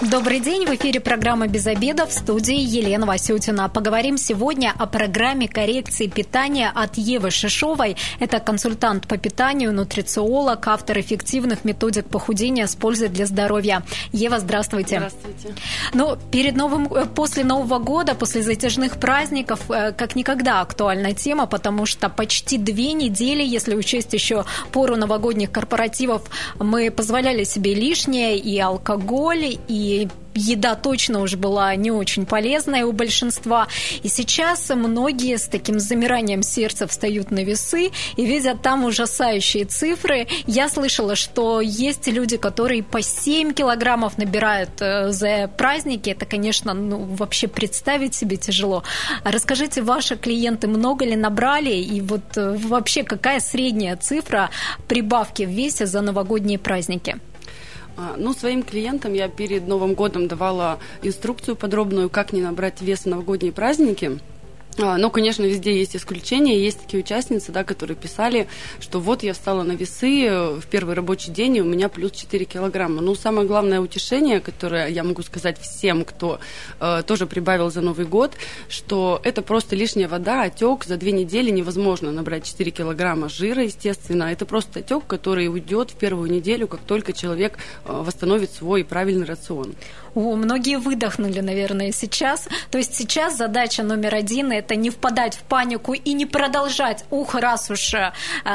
Добрый 0.00 0.38
день, 0.38 0.64
в 0.64 0.72
эфире 0.76 1.00
программа 1.00 1.48
«Без 1.48 1.66
обеда» 1.66 2.06
в 2.06 2.12
студии 2.12 2.54
Елена 2.54 3.04
Васютина. 3.04 3.68
Поговорим 3.68 4.16
сегодня 4.16 4.72
о 4.78 4.86
программе 4.86 5.48
коррекции 5.48 6.06
питания 6.06 6.70
от 6.72 6.96
Евы 6.96 7.32
Шишовой. 7.32 7.96
Это 8.20 8.38
консультант 8.38 9.08
по 9.08 9.16
питанию, 9.16 9.72
нутрициолог, 9.72 10.68
автор 10.68 11.00
эффективных 11.00 11.64
методик 11.64 12.06
похудения 12.06 12.68
с 12.68 12.76
пользой 12.76 13.08
для 13.08 13.26
здоровья. 13.26 13.82
Ева, 14.12 14.38
здравствуйте. 14.38 14.98
Здравствуйте. 14.98 15.60
Ну, 15.94 16.16
перед 16.30 16.54
новым, 16.54 16.92
э, 16.94 17.06
после 17.06 17.42
Нового 17.42 17.80
года, 17.80 18.14
после 18.14 18.42
затяжных 18.42 19.00
праздников, 19.00 19.68
э, 19.68 19.90
как 19.90 20.14
никогда 20.14 20.60
актуальна 20.60 21.12
тема, 21.12 21.46
потому 21.46 21.86
что 21.86 22.08
почти 22.08 22.56
две 22.56 22.92
недели, 22.92 23.42
если 23.42 23.74
учесть 23.74 24.12
еще 24.12 24.44
пору 24.70 24.94
новогодних 24.94 25.50
корпоративов, 25.50 26.22
мы 26.60 26.92
позволяли 26.92 27.42
себе 27.42 27.74
лишнее 27.74 28.38
и 28.38 28.56
алкоголь, 28.60 29.58
и 29.66 29.87
еда 30.38 30.74
точно 30.74 31.20
уже 31.20 31.36
была 31.36 31.74
не 31.74 31.90
очень 31.90 32.24
полезная 32.24 32.86
у 32.86 32.92
большинства. 32.92 33.68
И 34.02 34.08
сейчас 34.08 34.70
многие 34.70 35.36
с 35.36 35.48
таким 35.48 35.78
замиранием 35.78 36.42
сердца 36.42 36.86
встают 36.86 37.30
на 37.30 37.44
весы 37.44 37.90
и 38.16 38.26
видят 38.26 38.62
там 38.62 38.84
ужасающие 38.84 39.64
цифры. 39.64 40.28
Я 40.46 40.68
слышала, 40.68 41.16
что 41.16 41.60
есть 41.60 42.06
люди, 42.06 42.36
которые 42.36 42.82
по 42.82 43.02
7 43.02 43.52
килограммов 43.52 44.18
набирают 44.18 44.70
э, 44.80 45.10
за 45.10 45.50
праздники. 45.56 46.10
Это, 46.10 46.26
конечно, 46.26 46.74
ну, 46.74 47.04
вообще 47.04 47.48
представить 47.48 48.14
себе 48.14 48.36
тяжело. 48.36 48.84
Расскажите, 49.24 49.82
ваши 49.82 50.16
клиенты 50.16 50.68
много 50.68 51.04
ли 51.04 51.16
набрали? 51.16 51.74
И 51.74 52.00
вот 52.00 52.36
э, 52.36 52.56
вообще 52.56 53.02
какая 53.02 53.40
средняя 53.40 53.96
цифра 53.96 54.50
прибавки 54.86 55.42
в 55.42 55.50
весе 55.50 55.86
за 55.86 56.00
новогодние 56.00 56.58
праздники? 56.58 57.18
А, 58.00 58.14
ну, 58.16 58.32
своим 58.32 58.62
клиентам 58.62 59.12
я 59.12 59.28
перед 59.28 59.66
Новым 59.66 59.94
годом 59.94 60.28
давала 60.28 60.78
инструкцию 61.02 61.56
подробную, 61.56 62.08
как 62.08 62.32
не 62.32 62.40
набрать 62.40 62.80
вес 62.80 63.00
в 63.00 63.06
новогодние 63.06 63.52
праздники. 63.52 64.20
А, 64.80 64.96
ну, 64.96 65.10
конечно, 65.10 65.42
везде 65.44 65.76
есть 65.76 65.96
исключения. 65.96 66.58
Есть 66.58 66.82
такие 66.82 67.02
участницы, 67.02 67.50
да, 67.50 67.64
которые 67.64 67.96
писали, 67.96 68.48
что 68.80 69.00
вот 69.00 69.22
я 69.22 69.32
встала 69.32 69.62
на 69.64 69.72
весы 69.72 70.26
э, 70.26 70.54
в 70.54 70.66
первый 70.66 70.94
рабочий 70.94 71.32
день, 71.32 71.56
и 71.56 71.60
у 71.60 71.64
меня 71.64 71.88
плюс 71.88 72.12
4 72.12 72.44
килограмма. 72.44 73.00
Ну, 73.00 73.14
самое 73.14 73.46
главное 73.46 73.80
утешение, 73.80 74.40
которое 74.40 74.88
я 74.88 75.02
могу 75.02 75.22
сказать 75.22 75.60
всем, 75.60 76.04
кто 76.04 76.38
э, 76.80 77.02
тоже 77.06 77.26
прибавил 77.26 77.70
за 77.70 77.80
Новый 77.80 78.06
год, 78.06 78.34
что 78.68 79.20
это 79.24 79.42
просто 79.42 79.74
лишняя 79.74 80.06
вода, 80.06 80.42
отек. 80.42 80.84
За 80.84 80.96
две 80.96 81.10
недели 81.10 81.50
невозможно 81.50 82.12
набрать 82.12 82.44
4 82.44 82.70
килограмма 82.70 83.28
жира, 83.28 83.64
естественно. 83.64 84.24
Это 84.24 84.46
просто 84.46 84.78
отек, 84.80 85.06
который 85.06 85.48
уйдет 85.48 85.90
в 85.90 85.96
первую 85.96 86.30
неделю, 86.30 86.68
как 86.68 86.80
только 86.80 87.12
человек 87.12 87.58
э, 87.84 87.92
восстановит 87.92 88.52
свой 88.52 88.84
правильный 88.84 89.26
рацион. 89.26 89.74
О, 90.14 90.36
многие 90.36 90.78
выдохнули, 90.78 91.40
наверное, 91.40 91.92
сейчас. 91.92 92.48
То 92.70 92.78
есть 92.78 92.94
сейчас 92.94 93.36
задача 93.36 93.82
номер 93.82 94.14
один– 94.14 94.52
это 94.52 94.74
не 94.76 94.90
впадать 94.90 95.36
в 95.36 95.42
панику 95.42 95.92
и 95.92 96.12
не 96.12 96.26
продолжать. 96.26 97.04
Ух, 97.10 97.34
раз 97.34 97.70
уж 97.70 97.94
э, 97.94 98.12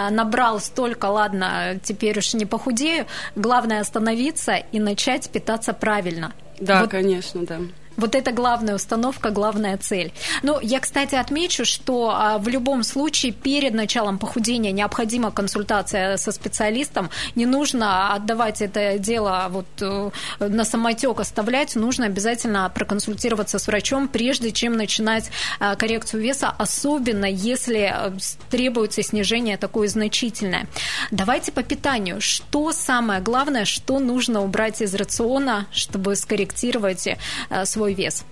набрал 0.09 0.59
столько, 0.59 1.05
ладно, 1.05 1.79
теперь 1.83 2.17
уж 2.19 2.33
не 2.33 2.45
похудею. 2.45 3.05
Главное 3.35 3.81
остановиться 3.81 4.55
и 4.71 4.79
начать 4.79 5.29
питаться 5.29 5.73
правильно. 5.73 6.33
Да, 6.59 6.81
вот, 6.81 6.91
конечно, 6.91 7.45
да. 7.45 7.59
Вот 7.97 8.15
это 8.15 8.31
главная 8.31 8.75
установка, 8.75 9.29
главная 9.29 9.77
цель. 9.77 10.13
Ну, 10.41 10.59
я, 10.61 10.79
кстати, 10.79 11.15
отмечу, 11.15 11.65
что 11.65 12.11
а, 12.15 12.37
в 12.37 12.47
любом 12.47 12.83
случае 12.83 13.31
перед 13.31 13.73
началом 13.73 14.17
похудения 14.17 14.71
необходима 14.71 15.31
консультация 15.31 16.17
со 16.17 16.31
специалистом. 16.31 17.09
Не 17.35 17.45
нужно 17.45 18.13
отдавать 18.13 18.61
это 18.61 18.97
дело 18.97 19.47
вот 19.49 19.67
э, 19.81 20.09
на 20.39 20.65
самотек 20.65 21.19
оставлять, 21.19 21.75
нужно 21.75 22.05
обязательно 22.05 22.71
проконсультироваться 22.73 23.59
с 23.59 23.67
врачом, 23.67 24.07
прежде 24.07 24.51
чем 24.51 24.73
начинать 24.73 25.29
а, 25.59 25.75
коррекцию 25.75 26.21
веса, 26.21 26.53
особенно 26.57 27.25
если 27.25 27.93
э, 27.93 28.11
требуется 28.49 29.03
снижение 29.03 29.57
такое 29.57 29.87
значительное. 29.87 30.67
Давайте 31.11 31.51
по 31.51 31.63
питанию. 31.63 32.21
Что 32.21 32.71
самое 32.71 33.21
главное, 33.21 33.65
что 33.65 33.99
нужно 33.99 34.41
убрать 34.43 34.81
из 34.81 34.95
рациона, 34.95 35.67
чтобы 35.71 36.15
скорректировать 36.15 37.07
э, 37.07 37.65
свой 37.65 37.82
свой 37.83 37.93
вес? 37.93 38.23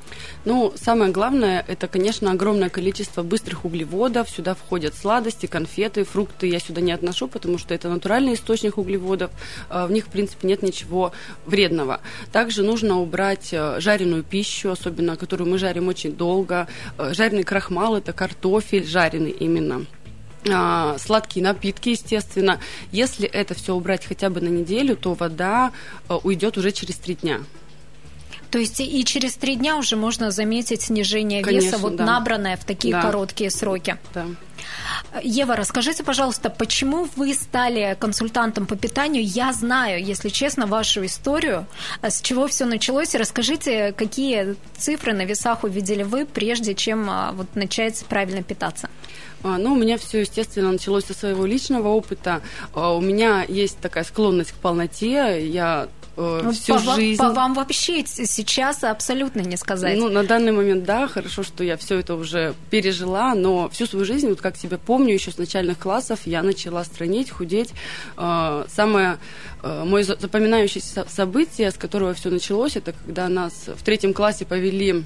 Ну, 0.45 0.73
самое 0.75 1.11
главное, 1.11 1.65
это, 1.67 1.89
конечно, 1.89 2.31
огромное 2.31 2.69
количество 2.69 3.21
быстрых 3.21 3.65
углеводов. 3.65 4.29
Сюда 4.29 4.55
входят 4.55 4.95
сладости, 4.95 5.45
конфеты, 5.45 6.05
фрукты 6.05 6.47
я 6.47 6.59
сюда 6.59 6.79
не 6.79 6.93
отношу, 6.93 7.27
потому 7.27 7.57
что 7.57 7.73
это 7.73 7.89
натуральный 7.89 8.35
источник 8.35 8.77
углеводов. 8.77 9.31
А, 9.69 9.87
в 9.87 9.91
них, 9.91 10.05
в 10.05 10.09
принципе, 10.09 10.47
нет 10.47 10.63
ничего 10.63 11.11
вредного. 11.45 11.99
Также 12.31 12.63
нужно 12.63 12.99
убрать 12.99 13.49
э, 13.51 13.81
жареную 13.81 14.23
пищу, 14.23 14.71
особенно 14.71 15.17
которую 15.17 15.49
мы 15.49 15.57
жарим 15.57 15.89
очень 15.89 16.13
долго. 16.13 16.67
Э, 16.97 17.13
жареный 17.13 17.43
крахмал– 17.43 17.95
это 17.97 18.13
картофель 18.13 18.85
жареный 18.85 19.31
именно 19.31 19.85
а, 20.49 20.97
сладкие 20.97 21.43
напитки, 21.43 21.89
естественно. 21.89 22.59
Если 22.91 23.27
это 23.27 23.53
все 23.53 23.75
убрать 23.75 24.05
хотя 24.05 24.29
бы 24.29 24.41
на 24.41 24.47
неделю, 24.47 24.95
то 24.95 25.13
вода 25.13 25.71
э, 26.07 26.17
уйдет 26.23 26.57
уже 26.57 26.71
через 26.71 26.95
три 26.95 27.15
дня. 27.15 27.41
То 28.51 28.59
есть 28.59 28.81
и 28.81 29.03
через 29.05 29.35
три 29.35 29.55
дня 29.55 29.77
уже 29.77 29.95
можно 29.95 30.29
заметить 30.29 30.81
снижение 30.81 31.41
Конечно, 31.41 31.65
веса, 31.67 31.77
вот 31.77 31.95
да. 31.95 32.05
набранное 32.05 32.57
в 32.57 32.65
такие 32.65 32.93
да. 32.93 33.01
короткие 33.01 33.49
сроки. 33.49 33.97
Да. 34.13 34.25
Ева, 35.23 35.55
расскажите, 35.55 36.03
пожалуйста, 36.03 36.49
почему 36.49 37.07
вы 37.15 37.33
стали 37.33 37.95
консультантом 37.99 38.65
по 38.65 38.75
питанию? 38.75 39.23
Я 39.23 39.53
знаю, 39.53 40.03
если 40.03 40.29
честно, 40.29 40.67
вашу 40.67 41.05
историю, 41.05 41.65
с 42.01 42.21
чего 42.21 42.47
все 42.47 42.65
началось. 42.65 43.15
Расскажите, 43.15 43.93
какие 43.93 44.55
цифры 44.77 45.13
на 45.13 45.23
весах 45.23 45.63
увидели 45.63 46.03
вы, 46.03 46.25
прежде 46.25 46.75
чем 46.75 47.09
а, 47.09 47.31
вот, 47.31 47.55
начать 47.55 48.03
правильно 48.07 48.43
питаться? 48.43 48.89
А, 49.43 49.57
ну, 49.57 49.73
у 49.73 49.75
меня 49.75 49.97
все, 49.97 50.19
естественно, 50.19 50.71
началось 50.71 51.05
со 51.05 51.13
своего 51.13 51.45
личного 51.45 51.87
опыта. 51.87 52.41
А, 52.73 52.93
у 52.93 53.01
меня 53.01 53.45
есть 53.47 53.79
такая 53.79 54.03
склонность 54.03 54.51
к 54.51 54.55
полноте. 54.55 55.47
Я 55.47 55.87
э, 56.21 56.41
ну, 56.43 56.51
всю 56.51 56.73
по 56.73 56.79
жизнь. 56.95 57.17
По 57.17 57.31
вам 57.31 57.53
вообще 57.53 58.05
сейчас 58.05 58.83
абсолютно 58.83 59.41
не 59.41 59.57
сказать. 59.57 59.97
Ну, 59.97 60.09
на 60.09 60.23
данный 60.23 60.51
момент, 60.51 60.83
да, 60.83 61.07
хорошо, 61.07 61.43
что 61.43 61.63
я 61.63 61.77
все 61.77 61.99
это 61.99 62.15
уже 62.15 62.53
пережила, 62.69 63.35
но 63.35 63.69
всю 63.69 63.85
свою 63.85 64.05
жизнь, 64.05 64.29
вот 64.29 64.41
как 64.41 64.57
себя 64.57 64.77
помню, 64.77 65.13
еще 65.13 65.31
с 65.31 65.37
начальных 65.37 65.79
классов 65.79 66.21
я 66.25 66.43
начала 66.43 66.83
странить, 66.83 67.29
худеть. 67.29 67.71
Э, 68.17 68.65
самое 68.67 69.17
э, 69.63 69.83
мое 69.85 70.03
запоминающееся 70.03 71.05
событие, 71.09 71.71
с 71.71 71.77
которого 71.77 72.13
все 72.13 72.29
началось, 72.29 72.75
это 72.75 72.93
когда 72.93 73.27
нас 73.29 73.65
в 73.67 73.83
третьем 73.83 74.13
классе 74.13 74.45
повели 74.45 75.03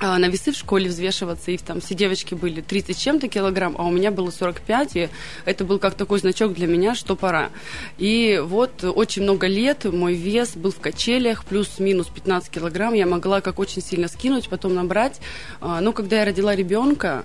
на 0.00 0.28
весы 0.28 0.52
в 0.52 0.56
школе 0.56 0.88
взвешиваться, 0.88 1.50
и 1.50 1.56
там 1.56 1.80
все 1.80 1.94
девочки 1.94 2.34
были 2.34 2.60
30 2.60 2.98
чем-то 2.98 3.28
килограмм, 3.28 3.76
а 3.78 3.84
у 3.84 3.90
меня 3.90 4.10
было 4.10 4.30
45, 4.30 4.96
и 4.96 5.08
это 5.44 5.64
был 5.64 5.78
как 5.78 5.94
такой 5.94 6.18
значок 6.18 6.52
для 6.52 6.66
меня, 6.66 6.94
что 6.94 7.16
пора. 7.16 7.50
И 7.98 8.40
вот 8.44 8.84
очень 8.84 9.22
много 9.22 9.46
лет 9.46 9.84
мой 9.84 10.14
вес 10.14 10.56
был 10.56 10.70
в 10.70 10.80
качелях, 10.80 11.44
плюс-минус 11.44 12.08
15 12.08 12.50
килограмм, 12.50 12.94
я 12.94 13.06
могла 13.06 13.40
как 13.40 13.58
очень 13.58 13.82
сильно 13.82 14.08
скинуть, 14.08 14.48
потом 14.48 14.74
набрать. 14.74 15.20
А, 15.60 15.80
но 15.80 15.92
когда 15.92 16.18
я 16.18 16.24
родила 16.24 16.54
ребенка, 16.54 17.24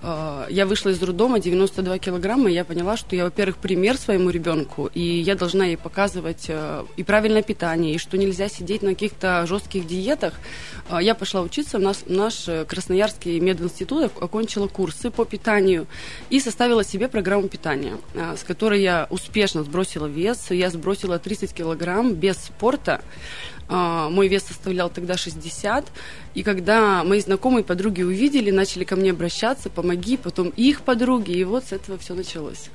а, 0.00 0.46
я 0.48 0.66
вышла 0.66 0.90
из 0.90 1.02
роддома 1.02 1.40
92 1.40 1.98
килограмма, 1.98 2.50
и 2.50 2.54
я 2.54 2.64
поняла, 2.64 2.96
что 2.96 3.16
я, 3.16 3.24
во-первых, 3.24 3.56
пример 3.56 3.96
своему 3.96 4.30
ребенку, 4.30 4.90
и 4.94 5.00
я 5.00 5.34
должна 5.34 5.66
ей 5.66 5.76
показывать 5.76 6.50
и 6.96 7.02
правильное 7.02 7.42
питание, 7.42 7.94
и 7.94 7.98
что 7.98 8.16
нельзя 8.16 8.48
сидеть 8.48 8.82
на 8.82 8.90
каких-то 8.90 9.46
жестких 9.46 9.86
диетах. 9.86 10.34
Я 11.00 11.14
пошла 11.14 11.40
учиться, 11.40 11.78
у 11.78 11.80
нас 11.80 12.04
наш 12.12 12.48
э, 12.48 12.64
Красноярский 12.64 13.40
мединститут 13.40 14.12
окончила 14.20 14.68
курсы 14.68 15.10
по 15.10 15.24
питанию 15.24 15.86
и 16.30 16.40
составила 16.40 16.84
себе 16.84 17.08
программу 17.08 17.48
питания, 17.48 17.96
э, 18.14 18.36
с 18.36 18.42
которой 18.42 18.80
я 18.82 19.06
успешно 19.10 19.64
сбросила 19.64 20.06
вес. 20.06 20.50
Я 20.50 20.70
сбросила 20.70 21.18
30 21.18 21.52
килограмм 21.52 22.14
без 22.14 22.36
спорта. 22.36 23.00
Э, 23.68 24.08
мой 24.10 24.28
вес 24.28 24.44
составлял 24.44 24.90
тогда 24.90 25.16
60. 25.16 25.86
И 26.34 26.42
когда 26.42 27.04
мои 27.04 27.20
знакомые 27.20 27.64
подруги 27.64 28.02
увидели, 28.02 28.50
начали 28.50 28.84
ко 28.84 28.96
мне 28.96 29.10
обращаться, 29.10 29.70
помоги, 29.70 30.16
потом 30.16 30.50
их 30.50 30.82
подруги, 30.82 31.32
и 31.32 31.44
вот 31.44 31.64
с 31.64 31.72
этого 31.72 31.98
все 31.98 32.14
началось. 32.14 32.70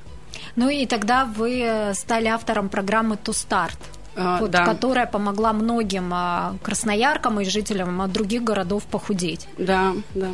Ну 0.56 0.68
и 0.68 0.86
тогда 0.86 1.24
вы 1.24 1.92
стали 1.94 2.26
автором 2.26 2.68
программы 2.68 3.16
«To 3.16 3.32
Start». 3.32 3.78
А, 4.18 4.38
вот, 4.38 4.50
да. 4.50 4.64
которая 4.64 5.06
помогла 5.06 5.52
многим 5.52 6.10
а, 6.12 6.56
краснояркам 6.62 7.40
и 7.40 7.44
жителям 7.44 8.10
других 8.12 8.42
городов 8.42 8.84
похудеть. 8.84 9.46
Да, 9.58 9.94
да. 10.14 10.28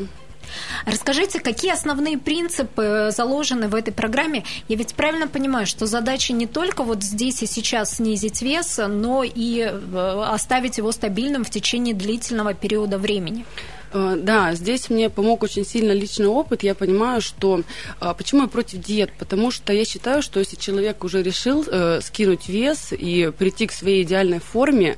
Расскажите, 0.87 1.41
какие 1.41 1.73
основные 1.73 2.19
принципы 2.19 3.11
заложены 3.11 3.69
в 3.69 3.75
этой 3.75 3.93
программе? 3.93 4.45
Я 4.69 4.77
ведь 4.77 4.95
правильно 4.95 5.27
понимаю, 5.27 5.67
что 5.67 5.87
задача 5.87 6.33
не 6.33 6.47
только 6.47 6.83
вот 6.83 7.03
здесь 7.03 7.43
и 7.43 7.47
сейчас 7.47 7.97
снизить 7.97 8.43
вес, 8.43 8.79
но 8.87 9.25
и 9.25 9.61
э, 9.61 10.25
оставить 10.29 10.79
его 10.79 10.93
стабильным 10.93 11.45
в 11.45 11.51
течение 11.51 11.95
длительного 11.95 12.55
периода 12.55 12.99
времени. 12.99 13.45
Э, 13.95 14.17
да, 14.19 14.55
здесь 14.55 14.91
мне 14.91 15.09
помог 15.09 15.45
очень 15.45 15.65
сильно 15.65 15.93
личный 15.93 16.27
опыт. 16.27 16.65
Я 16.65 16.75
понимаю, 16.75 17.21
что 17.21 17.63
э, 18.01 18.15
почему 18.19 18.43
я 18.43 18.49
против 18.49 18.81
диет, 18.81 19.13
потому 19.19 19.53
что 19.53 19.73
я 19.73 19.85
считаю, 19.85 20.21
что 20.21 20.41
если 20.41 20.57
человек 20.57 21.05
уже 21.05 21.23
решил 21.23 21.65
э, 21.67 22.01
скинуть 22.03 22.49
вес 22.49 22.89
и 22.91 23.33
прийти 23.39 23.69
к 23.69 23.73
своей 23.73 24.03
идеальной 24.03 24.41
форме, 24.41 24.97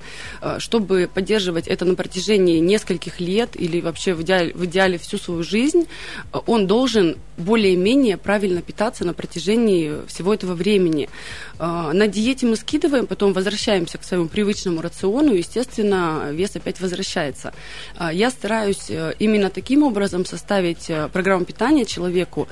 чтобы 0.59 1.11
поддерживать 1.13 1.69
это 1.69 1.85
на 1.85 1.95
протяжении 1.95 2.59
нескольких 2.59 3.21
лет 3.21 3.51
или 3.55 3.81
вообще 3.81 4.15
в 4.15 4.23
идеале, 4.23 4.53
в 4.55 4.65
идеале 4.65 4.97
всю 4.99 5.19
свою 5.19 5.43
жизнь, 5.43 5.87
он 6.47 6.67
должен 6.67 7.17
более-менее 7.37 8.17
правильно 8.17 8.63
питаться 8.63 9.05
на 9.05 9.13
протяжении 9.13 10.07
всего 10.07 10.33
этого 10.33 10.55
времени. 10.55 11.11
На 11.59 12.09
диете 12.09 12.47
мы 12.47 12.57
скидываем, 12.57 13.07
потом 13.07 13.35
возвращаемся 13.35 13.99
к 13.99 14.05
своему 14.05 14.29
привычному 14.29 14.81
рациону, 14.81 15.35
и, 15.35 15.39
естественно, 15.39 16.31
вес 16.33 16.57
опять 16.57 16.81
возвращается. 16.81 17.53
Я 18.13 18.31
стараюсь 18.31 18.86
именно 19.19 19.51
таким 19.51 19.83
образом 19.83 20.25
составить 20.25 20.91
э, 20.91 21.09
программу 21.13 21.45
питания 21.45 21.85
человеку 21.85 22.49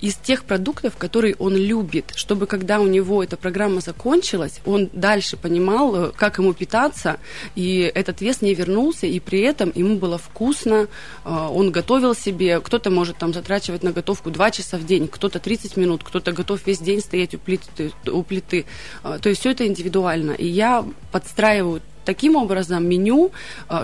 из 0.00 0.16
тех 0.16 0.44
продуктов, 0.44 0.96
которые 0.96 1.34
он 1.38 1.56
любит, 1.56 2.12
чтобы 2.14 2.46
когда 2.46 2.80
у 2.80 2.86
него 2.86 3.22
эта 3.22 3.36
программа 3.36 3.80
закончилась, 3.80 4.60
он 4.66 4.90
дальше 4.92 5.36
понимал, 5.36 5.96
э, 5.96 6.12
как 6.14 6.38
ему 6.38 6.52
питаться, 6.52 7.18
и 7.54 7.90
этот 7.94 8.20
вес 8.20 8.42
не 8.42 8.54
вернулся, 8.54 9.06
и 9.06 9.18
при 9.20 9.40
этом 9.40 9.72
ему 9.74 9.96
было 9.96 10.18
вкусно, 10.18 10.88
он 11.24 11.70
готовил 11.70 12.14
себе, 12.14 12.60
кто-то 12.60 12.90
может 12.90 13.16
там 13.16 13.32
затрачивать 13.32 13.82
на 13.82 13.92
готовку 13.92 14.30
2 14.30 14.50
часа 14.50 14.76
в 14.76 14.84
день, 14.84 15.08
кто-то 15.08 15.38
30 15.38 15.76
минут, 15.76 16.04
кто-то 16.04 16.32
готов 16.32 16.66
весь 16.66 16.78
день 16.78 17.00
стоять 17.00 17.34
у 17.34 17.38
плиты, 17.38 17.92
у 18.06 18.22
плиты. 18.22 18.66
То 19.02 19.28
есть 19.28 19.40
все 19.40 19.50
это 19.50 19.66
индивидуально. 19.66 20.32
И 20.32 20.46
я 20.46 20.84
подстраиваю 21.12 21.80
таким 22.04 22.36
образом 22.36 22.86
меню, 22.86 23.32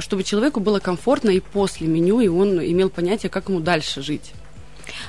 чтобы 0.01 0.23
человеку 0.25 0.61
было 0.61 0.81
комфортно 0.81 1.31
и 1.31 1.41
после 1.41 1.87
меню, 1.87 2.21
и 2.21 2.29
он 2.29 2.61
имел 2.61 2.91
понятие, 2.91 3.31
как 3.31 3.49
ему 3.49 3.61
дальше 3.61 4.03
жить. 4.03 4.33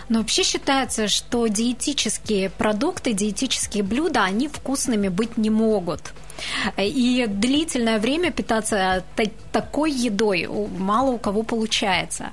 Но 0.10 0.20
вообще 0.20 0.44
считается, 0.44 1.08
что 1.08 1.48
диетические 1.48 2.50
продукты, 2.50 3.14
диетические 3.14 3.84
блюда, 3.84 4.24
они 4.24 4.48
вкусными 4.48 5.08
быть 5.08 5.38
не 5.38 5.50
могут. 5.50 6.14
И 6.78 7.26
длительное 7.28 8.00
время 8.00 8.32
питаться 8.32 9.04
такой 9.52 9.92
едой 9.92 10.48
мало 10.78 11.12
у 11.12 11.18
кого 11.18 11.44
получается. 11.44 12.32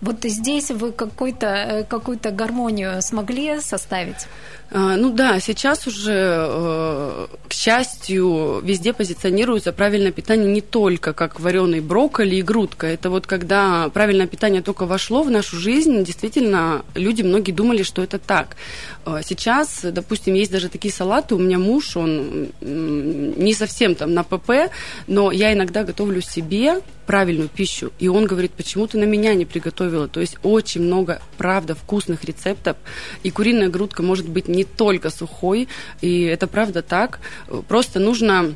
Вот 0.00 0.16
здесь 0.24 0.70
вы 0.70 0.94
э, 0.94 1.84
какую-то 1.84 2.30
гармонию 2.30 3.02
смогли 3.02 3.60
составить? 3.60 4.26
А, 4.72 4.96
ну 4.96 5.10
да, 5.10 5.40
сейчас 5.40 5.86
уже, 5.86 6.12
э, 6.14 7.26
к 7.48 7.52
счастью, 7.52 8.60
везде 8.62 8.92
позиционируется 8.92 9.72
правильное 9.72 10.12
питание 10.12 10.50
не 10.50 10.60
только 10.60 11.12
как 11.12 11.40
вареный 11.40 11.80
брокколи 11.80 12.36
и 12.36 12.42
грудка. 12.42 12.86
Это 12.86 13.10
вот 13.10 13.26
когда 13.26 13.90
правильное 13.92 14.28
питание 14.28 14.62
только 14.62 14.86
вошло 14.86 15.22
в 15.22 15.30
нашу 15.30 15.56
жизнь, 15.56 16.04
действительно, 16.04 16.84
люди 16.94 17.22
многие 17.22 17.52
думали, 17.52 17.82
что 17.82 18.02
это 18.02 18.18
так. 18.18 18.56
А, 19.04 19.22
сейчас, 19.22 19.80
допустим, 19.82 20.34
есть 20.34 20.52
даже 20.52 20.68
такие 20.68 20.94
салаты. 20.94 21.34
У 21.34 21.38
меня 21.38 21.58
муж, 21.58 21.96
он 21.96 22.48
не 22.60 23.54
совсем 23.54 23.96
там 23.96 24.14
на 24.14 24.22
ПП, 24.22 24.70
но 25.08 25.32
я 25.32 25.52
иногда 25.52 25.82
готовлю 25.82 26.20
себе 26.20 26.80
правильную 27.10 27.48
пищу. 27.48 27.90
И 27.98 28.06
он 28.06 28.24
говорит, 28.26 28.52
почему 28.52 28.86
ты 28.86 28.96
на 28.96 29.02
меня 29.02 29.34
не 29.34 29.44
приготовила? 29.44 30.06
То 30.06 30.20
есть 30.20 30.36
очень 30.44 30.82
много, 30.82 31.20
правда, 31.38 31.74
вкусных 31.74 32.22
рецептов. 32.22 32.76
И 33.24 33.32
куриная 33.32 33.68
грудка 33.68 34.04
может 34.04 34.28
быть 34.28 34.46
не 34.46 34.62
только 34.62 35.10
сухой, 35.10 35.66
и 36.00 36.22
это 36.22 36.46
правда 36.46 36.82
так. 36.82 37.18
Просто 37.66 37.98
нужно 37.98 38.54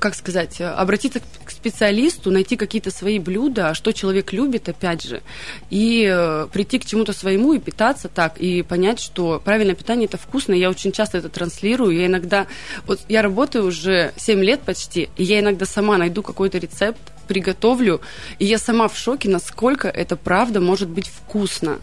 как 0.00 0.16
сказать, 0.16 0.60
обратиться 0.60 1.20
к 1.44 1.50
специалисту, 1.50 2.32
найти 2.32 2.56
какие-то 2.56 2.90
свои 2.90 3.20
блюда, 3.20 3.74
что 3.74 3.92
человек 3.92 4.32
любит, 4.32 4.68
опять 4.68 5.02
же, 5.02 5.22
и 5.68 6.10
э, 6.10 6.48
прийти 6.50 6.78
к 6.78 6.86
чему-то 6.86 7.12
своему 7.12 7.52
и 7.52 7.60
питаться 7.60 8.08
так, 8.08 8.38
и 8.38 8.62
понять, 8.62 8.98
что 8.98 9.40
правильное 9.44 9.76
питание 9.76 10.06
это 10.06 10.16
вкусно. 10.16 10.54
Я 10.54 10.70
очень 10.70 10.92
часто 10.92 11.18
это 11.18 11.28
транслирую. 11.28 11.94
Я 11.94 12.06
иногда, 12.06 12.46
вот 12.86 13.00
я 13.08 13.20
работаю 13.22 13.66
уже 13.66 14.12
7 14.16 14.42
лет 14.42 14.62
почти, 14.62 15.10
и 15.16 15.22
я 15.22 15.38
иногда 15.40 15.66
сама 15.66 15.98
найду 15.98 16.22
какой-то 16.22 16.58
рецепт, 16.58 17.12
приготовлю, 17.26 18.00
и 18.38 18.44
я 18.44 18.58
сама 18.58 18.88
в 18.88 18.96
шоке, 18.96 19.28
насколько 19.28 19.88
это 19.88 20.16
правда 20.16 20.60
может 20.60 20.88
быть 20.88 21.08
вкусно. 21.08 21.78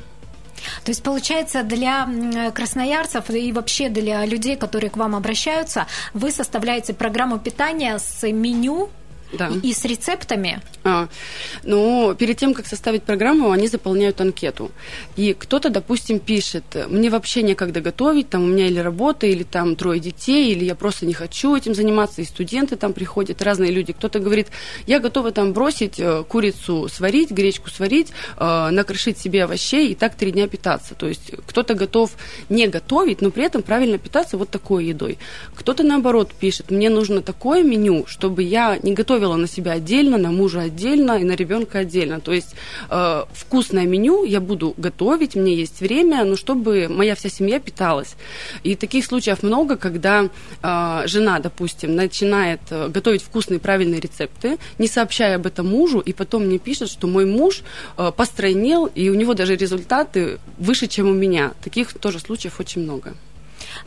То 0.86 0.92
есть, 0.92 1.04
получается, 1.04 1.64
для 1.64 2.08
красноярцев 2.54 3.30
и 3.30 3.52
вообще 3.52 3.90
для 3.90 4.26
людей, 4.26 4.56
которые 4.56 4.90
к 4.90 4.98
вам 4.98 5.16
обращаются, 5.16 5.88
вы 6.14 6.32
составляете 6.32 6.94
программу 6.94 7.38
питания 7.40 8.00
с 8.00 8.26
меню 8.32 8.90
да. 9.38 9.52
и 9.62 9.74
с 9.74 9.86
рецептами? 9.86 10.62
А, 10.84 11.08
ну, 11.64 12.16
перед 12.18 12.38
тем, 12.38 12.54
как 12.54 12.68
составить 12.68 13.04
программу, 13.04 13.52
они 13.52 13.68
заполняют 13.68 14.20
анкету. 14.22 14.72
И 15.16 15.34
кто-то, 15.34 15.70
допустим, 15.70 16.20
пишет, 16.20 16.64
мне 16.90 17.10
вообще 17.10 17.44
некогда 17.44 17.82
готовить, 17.82 18.30
там 18.30 18.44
у 18.44 18.48
меня 18.48 18.68
или 18.68 18.80
работа, 18.80 19.28
или 19.28 19.44
там 19.44 19.76
трое 19.76 20.00
детей, 20.00 20.52
или 20.52 20.66
я 20.66 20.76
просто 20.76 21.06
не 21.06 21.14
хочу 21.14 21.56
этим 21.56 21.74
заниматься, 21.74 22.22
и 22.22 22.26
студенты 22.26 22.76
там 22.76 22.94
приходят, 22.94 23.42
разные 23.42 23.72
люди. 23.72 23.94
Кто-то 23.94 24.20
говорит, 24.20 24.48
я 24.88 25.00
готова 25.00 25.32
там 25.32 25.54
бросить 25.54 26.00
э, 26.00 26.24
курицу 26.28 26.88
сварить, 26.90 27.32
гречку 27.32 27.70
сварить, 27.70 28.12
э, 28.38 28.70
накрошить 28.70 29.18
себе 29.18 29.44
овощей 29.44 29.92
и 29.92 29.96
так 29.96 30.16
три 30.16 30.32
дня 30.32 30.48
питаться. 30.48 30.96
То 30.96 31.08
есть 31.08 31.32
кто-то 31.48 31.74
готов 31.74 32.12
не 32.50 32.68
готовить, 32.68 33.22
но 33.22 33.32
при 33.32 33.46
этом 33.46 33.62
правильно 33.62 33.98
питаться 33.98 34.38
вот 34.38 34.50
такой 34.50 34.86
едой. 34.86 35.18
Кто-то, 35.56 35.84
наоборот, 35.84 36.32
пишет, 36.34 36.72
мне 36.72 36.90
нужно 36.90 37.22
такое 37.22 37.64
меню, 37.64 38.06
чтобы 38.08 38.44
я 38.44 38.78
не 38.84 38.94
готовила 38.94 39.23
на 39.38 39.48
себя 39.48 39.74
отдельно, 39.74 40.18
на 40.18 40.32
мужа 40.32 40.62
отдельно, 40.62 40.84
отдельно 40.84 41.18
и 41.20 41.24
на 41.24 41.36
ребенка 41.36 41.80
отдельно. 41.80 42.20
То 42.20 42.34
есть 42.34 42.56
э, 42.90 43.24
вкусное 43.34 43.86
меню 43.86 44.26
я 44.26 44.40
буду 44.40 44.74
готовить, 44.78 45.36
мне 45.36 45.56
есть 45.56 45.82
время, 45.82 46.26
но 46.26 46.36
чтобы 46.36 46.88
моя 46.90 47.16
вся 47.16 47.30
семья 47.30 47.60
питалась. 47.60 48.16
И 48.64 48.76
таких 48.76 49.06
случаев 49.06 49.44
много, 49.44 49.76
когда 49.78 50.30
э, 50.62 51.04
жена, 51.06 51.40
допустим, 51.40 51.96
начинает 51.96 52.62
э, 52.70 52.90
готовить 52.90 53.24
вкусные 53.24 53.60
правильные 53.60 54.00
рецепты, 54.00 54.58
не 54.80 54.88
сообщая 54.88 55.36
об 55.36 55.46
этом 55.46 55.68
мужу, 55.68 56.00
и 56.00 56.14
потом 56.14 56.46
мне 56.46 56.60
пишет, 56.60 56.90
что 56.90 57.08
мой 57.08 57.26
муж 57.26 57.62
э, 57.98 58.12
постройнел, 58.16 58.86
и 58.86 59.10
у 59.10 59.16
него 59.16 59.34
даже 59.34 59.56
результаты 59.56 60.40
выше, 60.58 60.88
чем 60.88 61.10
у 61.10 61.14
меня. 61.14 61.54
Таких 61.64 61.94
тоже 61.94 62.20
случаев 62.20 62.60
очень 62.60 62.82
много. 62.82 63.14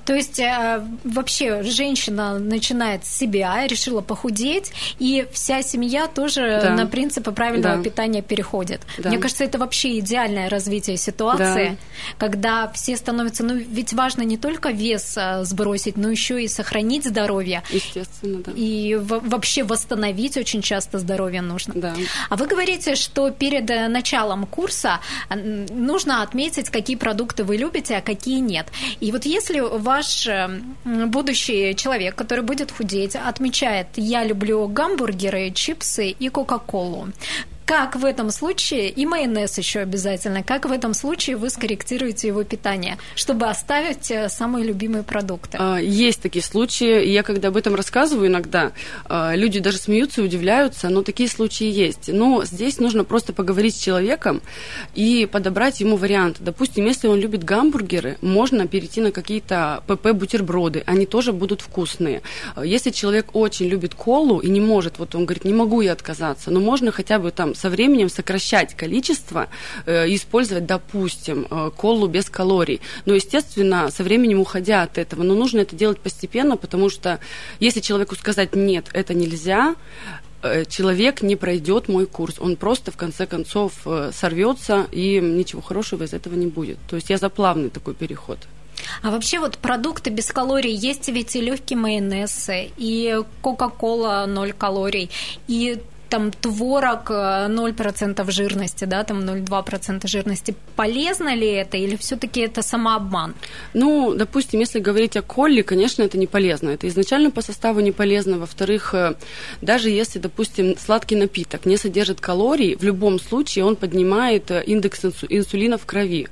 То 0.06 0.14
есть 0.14 0.38
э, 0.38 0.86
вообще 1.04 1.62
женщина 1.64 2.38
начинает 2.38 3.04
с 3.04 3.16
себя, 3.16 3.66
решила 3.66 4.00
похудеть, 4.00 4.72
и 5.00 5.26
вся 5.32 5.62
семья 5.62 6.06
тоже 6.06 6.60
да. 6.62 6.70
на 6.70 6.86
принципы 6.86 7.32
правильного 7.32 7.76
да. 7.76 7.82
питания 7.82 8.22
переходит. 8.22 8.82
Да. 8.98 9.08
Мне 9.08 9.18
кажется, 9.18 9.44
это 9.44 9.58
вообще 9.58 9.98
идеальное 9.98 10.48
развитие 10.48 10.96
ситуации, 10.96 11.70
да. 11.70 11.76
когда 12.18 12.68
все 12.72 12.96
становятся, 12.96 13.42
ну 13.42 13.54
ведь 13.54 13.92
важно 13.92 14.22
не 14.22 14.36
только 14.36 14.70
вес 14.70 15.16
э, 15.16 15.44
сбросить, 15.44 15.96
но 15.96 16.08
еще 16.08 16.42
и 16.42 16.48
сохранить 16.48 17.04
здоровье. 17.04 17.64
Естественно, 17.70 18.38
да. 18.44 18.52
И 18.54 18.94
вообще 18.94 19.64
восстановить 19.64 20.36
очень 20.36 20.62
часто 20.62 21.00
здоровье 21.00 21.42
нужно. 21.42 21.74
Да. 21.74 21.94
А 22.30 22.36
вы 22.36 22.46
говорите, 22.46 22.94
что 22.94 23.30
перед 23.30 23.68
э, 23.70 23.88
началом 23.88 24.46
курса 24.46 25.00
нужно 25.34 26.22
отметить, 26.22 26.70
какие 26.70 26.96
продукты 26.96 27.42
вы 27.42 27.56
любите, 27.56 27.96
а 27.96 28.00
какие 28.00 28.38
нет. 28.38 28.68
И 29.00 29.10
вот 29.10 29.26
если 29.26 29.58
ваш 29.96 30.28
будущий 30.84 31.74
человек, 31.74 32.14
который 32.14 32.44
будет 32.44 32.70
худеть, 32.70 33.16
отмечает, 33.16 33.86
я 33.96 34.24
люблю 34.24 34.68
гамбургеры, 34.68 35.50
чипсы 35.52 36.10
и 36.10 36.28
кока-колу. 36.28 37.08
Как 37.66 37.96
в 37.96 38.04
этом 38.04 38.30
случае, 38.30 38.90
и 38.90 39.04
майонез 39.06 39.58
еще 39.58 39.80
обязательно, 39.80 40.44
как 40.44 40.66
в 40.66 40.70
этом 40.70 40.94
случае 40.94 41.36
вы 41.36 41.50
скорректируете 41.50 42.28
его 42.28 42.44
питание, 42.44 42.96
чтобы 43.16 43.46
оставить 43.46 44.08
э, 44.08 44.28
самые 44.28 44.64
любимые 44.64 45.02
продукты? 45.02 45.58
А, 45.60 45.78
есть 45.78 46.22
такие 46.22 46.44
случаи, 46.44 47.04
я 47.04 47.24
когда 47.24 47.48
об 47.48 47.56
этом 47.56 47.74
рассказываю 47.74 48.28
иногда, 48.28 48.70
а, 49.06 49.34
люди 49.34 49.58
даже 49.58 49.78
смеются 49.78 50.20
и 50.20 50.24
удивляются, 50.24 50.90
но 50.90 51.02
такие 51.02 51.28
случаи 51.28 51.66
есть. 51.66 52.06
Но 52.06 52.44
здесь 52.44 52.78
нужно 52.78 53.02
просто 53.02 53.32
поговорить 53.32 53.74
с 53.74 53.80
человеком 53.80 54.42
и 54.94 55.26
подобрать 55.26 55.80
ему 55.80 55.96
варианты. 55.96 56.44
Допустим, 56.44 56.86
если 56.86 57.08
он 57.08 57.18
любит 57.18 57.42
гамбургеры, 57.42 58.16
можно 58.20 58.68
перейти 58.68 59.00
на 59.00 59.10
какие-то 59.10 59.82
ПП-бутерброды, 59.88 60.84
они 60.86 61.04
тоже 61.04 61.32
будут 61.32 61.62
вкусные. 61.62 62.22
А, 62.54 62.64
если 62.64 62.90
человек 62.90 63.30
очень 63.32 63.66
любит 63.66 63.96
колу 63.96 64.38
и 64.38 64.48
не 64.50 64.60
может, 64.60 65.00
вот 65.00 65.16
он 65.16 65.24
говорит, 65.24 65.44
не 65.44 65.52
могу 65.52 65.80
я 65.80 65.90
отказаться, 65.90 66.52
но 66.52 66.60
можно 66.60 66.92
хотя 66.92 67.18
бы 67.18 67.32
там 67.32 67.55
со 67.56 67.70
временем 67.70 68.08
сокращать 68.08 68.74
количество 68.74 69.48
э, 69.86 70.06
использовать, 70.14 70.66
допустим, 70.66 71.46
э, 71.50 71.70
колу 71.76 72.06
без 72.06 72.30
калорий. 72.30 72.80
Но, 73.04 73.14
естественно, 73.14 73.90
со 73.90 74.04
временем 74.04 74.40
уходя 74.40 74.82
от 74.82 74.98
этого. 74.98 75.22
Но 75.22 75.34
нужно 75.34 75.60
это 75.60 75.74
делать 75.74 75.98
постепенно, 75.98 76.56
потому 76.56 76.90
что 76.90 77.18
если 77.60 77.80
человеку 77.80 78.14
сказать 78.14 78.54
«нет, 78.54 78.86
это 78.92 79.14
нельзя», 79.14 79.74
э, 80.42 80.64
человек 80.66 81.22
не 81.22 81.36
пройдет 81.36 81.88
мой 81.88 82.06
курс. 82.06 82.36
Он 82.38 82.56
просто, 82.56 82.90
в 82.92 82.96
конце 82.96 83.26
концов, 83.26 83.72
сорвется, 84.12 84.86
и 84.92 85.20
ничего 85.20 85.62
хорошего 85.62 86.04
из 86.04 86.12
этого 86.12 86.34
не 86.34 86.46
будет. 86.46 86.78
То 86.88 86.96
есть 86.96 87.10
я 87.10 87.18
за 87.18 87.28
плавный 87.28 87.70
такой 87.70 87.94
переход. 87.94 88.38
А 89.02 89.10
вообще 89.10 89.38
вот 89.38 89.58
продукты 89.58 90.10
без 90.10 90.26
калорий 90.26 90.74
есть 90.74 91.08
ведь 91.08 91.36
и 91.36 91.40
легкий 91.40 91.76
майонез, 91.76 92.48
и 92.76 93.20
Кока-Кола 93.42 94.26
0 94.26 94.52
калорий, 94.52 95.10
и 95.48 95.78
там 96.08 96.30
творог 96.30 97.10
0% 97.10 98.30
жирности, 98.30 98.84
да, 98.84 99.04
там 99.04 99.20
0,2% 99.20 100.06
жирности. 100.06 100.54
Полезно 100.76 101.34
ли 101.34 101.48
это 101.48 101.76
или 101.76 101.96
все-таки 101.96 102.40
это 102.40 102.62
самообман? 102.62 103.34
Ну, 103.74 104.14
допустим, 104.14 104.60
если 104.60 104.78
говорить 104.78 105.16
о 105.16 105.22
коле, 105.22 105.62
конечно, 105.62 106.02
это 106.02 106.18
не 106.18 106.26
полезно. 106.26 106.70
Это 106.70 106.86
изначально 106.88 107.30
по 107.30 107.42
составу 107.42 107.80
не 107.80 107.92
полезно. 107.92 108.38
Во-вторых, 108.38 108.94
даже 109.62 109.90
если, 109.90 110.18
допустим, 110.18 110.76
сладкий 110.78 111.16
напиток 111.16 111.66
не 111.66 111.76
содержит 111.76 112.20
калорий, 112.20 112.76
в 112.76 112.82
любом 112.82 113.18
случае 113.20 113.64
он 113.64 113.76
поднимает 113.76 114.50
индекс 114.50 115.04
инсулина 115.28 115.78
в 115.78 115.86
крови, 115.86 116.28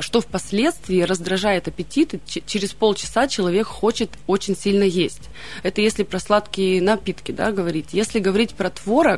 что 0.00 0.20
впоследствии 0.20 1.02
раздражает 1.02 1.68
аппетит, 1.68 2.14
и 2.14 2.20
через 2.46 2.70
полчаса 2.72 3.28
человек 3.28 3.66
хочет 3.66 4.10
очень 4.26 4.56
сильно 4.56 4.84
есть. 4.84 5.30
Это 5.62 5.80
если 5.80 6.02
про 6.02 6.18
сладкие 6.18 6.80
напитки 6.82 7.32
да, 7.32 7.52
говорить. 7.52 7.88
Если 7.92 8.18
говорить 8.18 8.54
про 8.54 8.70
творог, 8.70 9.09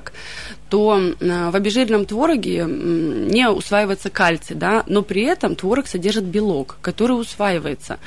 то 0.69 1.01
в 1.21 1.57
обезжиренном 1.57 2.07
твороге 2.07 2.65
не 2.67 3.49
усваивается 3.49 4.09
кальций, 4.09 4.57
да, 4.57 4.85
но 4.87 5.03
при 5.03 5.23
этом 5.23 5.55
творог 5.55 5.87
содержит 5.87 6.25
белок, 6.25 6.79
который 6.81 7.13
усваивается. 7.13 7.99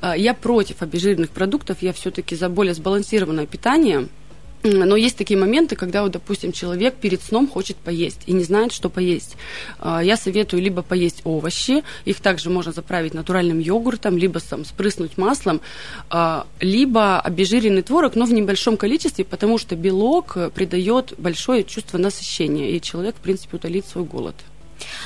А, 0.00 0.16
я 0.16 0.32
против 0.32 0.80
обезжиренных 0.80 1.30
продуктов, 1.30 1.82
я 1.82 1.92
все-таки 1.92 2.34
за 2.36 2.48
более 2.48 2.74
сбалансированное 2.74 3.46
питание– 3.46 4.08
но 4.64 4.96
есть 4.96 5.16
такие 5.18 5.38
моменты, 5.38 5.76
когда, 5.76 6.02
вот, 6.02 6.12
допустим, 6.12 6.52
человек 6.52 6.94
перед 6.94 7.22
сном 7.22 7.46
хочет 7.46 7.76
поесть 7.76 8.20
и 8.26 8.32
не 8.32 8.44
знает, 8.44 8.72
что 8.72 8.88
поесть. 8.88 9.36
А, 9.78 10.02
я 10.02 10.16
советую 10.16 10.62
либо 10.62 10.82
поесть 10.82 11.20
овощи, 11.24 11.84
их 12.06 12.20
также 12.20 12.48
можно 12.48 12.72
заправить 12.72 13.12
натуральным 13.14 13.58
йогуртом, 13.58 14.16
либо 14.16 14.40
там, 14.40 14.64
спрыснуть 14.64 15.18
маслом, 15.18 15.60
а, 16.08 16.46
либо 16.60 17.20
обезжиренный 17.20 17.82
творог, 17.82 18.14
но 18.14 18.24
в 18.24 18.32
небольшом 18.32 18.76
количестве, 18.76 19.24
потому 19.24 19.58
что 19.58 19.76
белок 19.76 20.38
придает 20.54 21.12
большое 21.18 21.64
чувство 21.64 21.98
насыщения, 21.98 22.70
и 22.70 22.80
человек, 22.80 23.16
в 23.16 23.20
принципе, 23.20 23.58
утолит 23.58 23.86
свой 23.86 24.04
голод. 24.04 24.34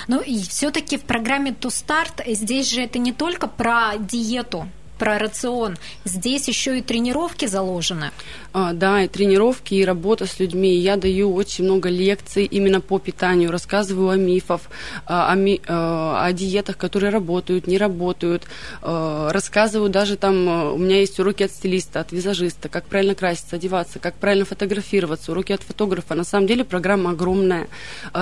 Ну 0.07 0.21
и 0.21 0.39
все-таки 0.39 0.97
в 0.97 1.03
программе 1.03 1.51
To 1.51 1.69
Start 1.69 2.23
здесь 2.35 2.71
же 2.71 2.83
это 2.83 2.99
не 2.99 3.13
только 3.13 3.49
про 3.49 3.97
диету, 3.99 4.69
про 4.99 5.19
рацион. 5.19 5.77
Здесь 6.05 6.49
еще 6.49 6.79
и 6.79 6.83
тренировки 6.83 7.47
заложены. 7.47 8.11
А, 8.59 8.73
да, 8.73 9.05
и 9.05 9.09
тренировки, 9.09 9.75
и 9.75 9.85
работа 9.85 10.27
с 10.27 10.41
людьми. 10.41 10.75
Я 10.75 10.97
даю 10.97 11.33
очень 11.33 11.63
много 11.63 11.89
лекций 11.89 12.45
именно 12.45 12.81
по 12.81 12.99
питанию, 12.99 13.53
рассказываю 13.53 14.09
о 14.09 14.17
мифах, 14.17 14.63
о, 15.07 15.33
ми, 15.37 15.61
а, 15.69 16.27
о 16.27 16.33
диетах, 16.33 16.77
которые 16.77 17.11
работают, 17.11 17.69
не 17.69 17.79
работают. 17.79 18.43
А, 18.83 19.31
рассказываю 19.31 19.91
даже 19.91 20.17
там, 20.17 20.49
а, 20.49 20.73
у 20.73 20.79
меня 20.79 20.99
есть 20.99 21.21
уроки 21.21 21.45
от 21.45 21.53
стилиста, 21.53 22.01
от 22.01 22.11
визажиста, 22.11 22.69
как 22.69 22.87
правильно 22.87 23.15
краситься, 23.15 23.55
одеваться, 23.55 24.01
как 24.01 24.15
правильно 24.15 24.45
фотографироваться, 24.45 25.31
уроки 25.31 25.53
от 25.53 25.63
фотографа. 25.63 26.17
На 26.17 26.25
самом 26.25 26.49
деле 26.49 26.65
программа 26.65 27.11
огромная. 27.11 27.69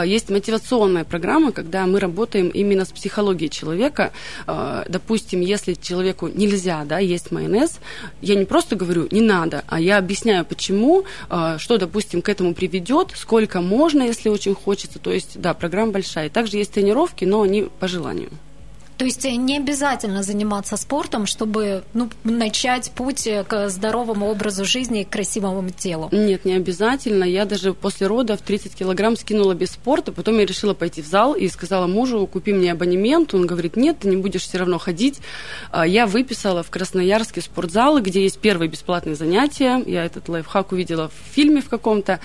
Есть 0.04 0.28
мотивационная 0.28 1.04
программа, 1.04 1.52
когда 1.52 1.86
мы 1.86 1.98
работаем 1.98 2.48
именно 2.48 2.84
с 2.84 2.92
психологией 2.92 3.48
человека. 3.48 4.12
Допустим, 4.46 5.40
если 5.40 5.74
человеку 5.74 6.28
нельзя, 6.28 6.84
да, 6.84 6.98
есть 6.98 7.30
майонез, 7.30 7.78
я 8.20 8.34
не 8.34 8.44
просто 8.44 8.76
говорю 8.76 9.08
не 9.10 9.22
надо, 9.22 9.64
а 9.68 9.80
я 9.80 9.96
объясняю, 9.96 10.25
почему, 10.44 11.04
а, 11.28 11.58
что, 11.58 11.78
допустим, 11.78 12.22
к 12.22 12.28
этому 12.28 12.54
приведет, 12.54 13.12
сколько 13.14 13.60
можно, 13.60 14.02
если 14.02 14.28
очень 14.28 14.54
хочется. 14.54 14.98
То 14.98 15.12
есть, 15.12 15.40
да, 15.40 15.54
программа 15.54 15.92
большая. 15.92 16.30
Также 16.30 16.56
есть 16.58 16.72
тренировки, 16.72 17.24
но 17.24 17.42
они 17.42 17.68
по 17.80 17.88
желанию. 17.88 18.30
То 18.98 19.04
есть 19.04 19.24
не 19.24 19.58
обязательно 19.58 20.22
заниматься 20.22 20.76
спортом, 20.76 21.26
чтобы 21.26 21.84
ну, 21.92 22.08
начать 22.24 22.90
путь 22.92 23.28
к 23.46 23.68
здоровому 23.68 24.30
образу 24.30 24.64
жизни 24.64 25.02
и 25.02 25.04
к 25.04 25.10
красивому 25.10 25.68
телу? 25.70 26.08
Нет, 26.12 26.46
не 26.46 26.54
обязательно. 26.54 27.24
Я 27.24 27.44
даже 27.44 27.74
после 27.74 28.06
родов 28.06 28.40
30 28.40 28.74
килограмм 28.74 29.16
скинула 29.16 29.52
без 29.52 29.72
спорта, 29.72 30.12
потом 30.12 30.38
я 30.38 30.46
решила 30.46 30.72
пойти 30.72 31.02
в 31.02 31.06
зал 31.06 31.34
и 31.34 31.46
сказала 31.48 31.86
мужу, 31.86 32.26
купи 32.26 32.54
мне 32.54 32.72
абонемент. 32.72 33.34
Он 33.34 33.46
говорит, 33.46 33.76
нет, 33.76 33.98
ты 34.00 34.08
не 34.08 34.16
будешь 34.16 34.42
все 34.42 34.58
равно 34.58 34.78
ходить. 34.78 35.20
А, 35.70 35.86
я 35.86 36.06
выписала 36.06 36.62
в 36.62 36.70
Красноярске 36.70 37.42
спортзалы, 37.42 38.00
где 38.00 38.22
есть 38.22 38.38
первые 38.38 38.70
бесплатные 38.70 39.14
занятия. 39.14 39.82
Я 39.86 40.06
этот 40.06 40.28
лайфхак 40.30 40.72
увидела 40.72 41.08
в 41.08 41.34
фильме 41.34 41.60
в 41.60 41.68
каком-то. 41.68 42.20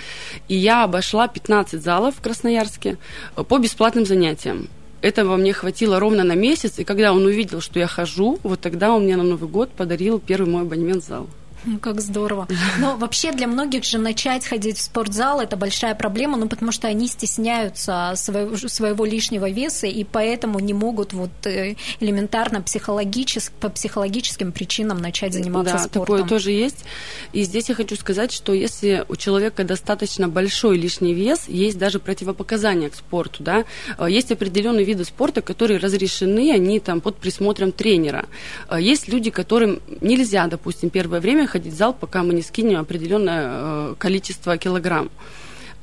И 0.48 0.56
я 0.56 0.84
обошла 0.84 1.28
15 1.28 1.82
залов 1.82 2.16
в 2.16 2.22
Красноярске 2.22 2.96
по 3.34 3.58
бесплатным 3.58 4.06
занятиям 4.06 4.68
этого 5.02 5.36
мне 5.36 5.52
хватило 5.52 6.00
ровно 6.00 6.24
на 6.24 6.34
месяц, 6.34 6.78
и 6.78 6.84
когда 6.84 7.12
он 7.12 7.26
увидел, 7.26 7.60
что 7.60 7.78
я 7.78 7.86
хожу, 7.86 8.38
вот 8.42 8.60
тогда 8.60 8.92
он 8.92 9.02
мне 9.02 9.16
на 9.16 9.24
Новый 9.24 9.48
год 9.48 9.70
подарил 9.70 10.18
первый 10.18 10.48
мой 10.48 10.62
абонемент 10.62 11.02
в 11.02 11.06
зал. 11.06 11.26
Ну, 11.64 11.78
как 11.78 12.00
здорово. 12.00 12.48
Но 12.78 12.96
вообще 12.96 13.32
для 13.32 13.46
многих 13.46 13.84
же 13.84 13.98
начать 13.98 14.44
ходить 14.46 14.78
в 14.78 14.82
спортзал– 14.82 15.40
это 15.42 15.56
большая 15.56 15.94
проблема, 15.94 16.36
ну, 16.36 16.48
потому 16.48 16.72
что 16.72 16.88
они 16.88 17.06
стесняются 17.06 18.12
своего, 18.16 18.56
своего 18.56 19.04
лишнего 19.04 19.48
веса, 19.48 19.86
и 19.86 20.04
поэтому 20.04 20.58
не 20.58 20.74
могут 20.74 21.12
вот 21.12 21.30
э, 21.44 21.76
элементарно 22.00 22.62
психологически, 22.62 23.52
по 23.60 23.68
психологическим 23.68 24.50
причинам 24.52 24.98
начать 24.98 25.34
заниматься 25.34 25.74
да, 25.74 25.78
спортом. 25.78 26.02
такое 26.02 26.24
тоже 26.24 26.50
есть. 26.50 26.84
И 27.32 27.42
здесь 27.42 27.68
я 27.68 27.74
хочу 27.74 27.94
сказать, 27.96 28.32
что 28.32 28.52
если 28.52 29.04
у 29.08 29.16
человека 29.16 29.64
достаточно 29.64 30.28
большой 30.28 30.76
лишний 30.78 31.14
вес, 31.14 31.44
есть 31.48 31.78
даже 31.78 32.00
противопоказания 32.00 32.90
к 32.90 32.96
спорту, 32.96 33.42
да. 33.42 33.64
Э, 33.98 34.06
есть 34.10 34.32
определенные 34.32 34.84
виды 34.84 35.04
спорта, 35.04 35.42
которые 35.42 35.78
разрешены, 35.78 36.52
они 36.52 36.80
там 36.80 37.00
под 37.00 37.16
присмотром 37.18 37.70
тренера. 37.70 38.26
Э, 38.68 38.80
есть 38.80 39.08
люди, 39.08 39.30
которым 39.30 39.80
нельзя, 40.00 40.46
допустим, 40.48 40.90
первое 40.90 41.20
время 41.20 41.46
ходить 41.52 41.74
в 41.74 41.76
зал, 41.76 41.92
пока 41.92 42.22
мы 42.22 42.34
не 42.34 42.42
скинем 42.42 42.80
определенное 42.80 43.42
э, 43.46 43.94
количество 43.98 44.56
килограмм. 44.56 45.10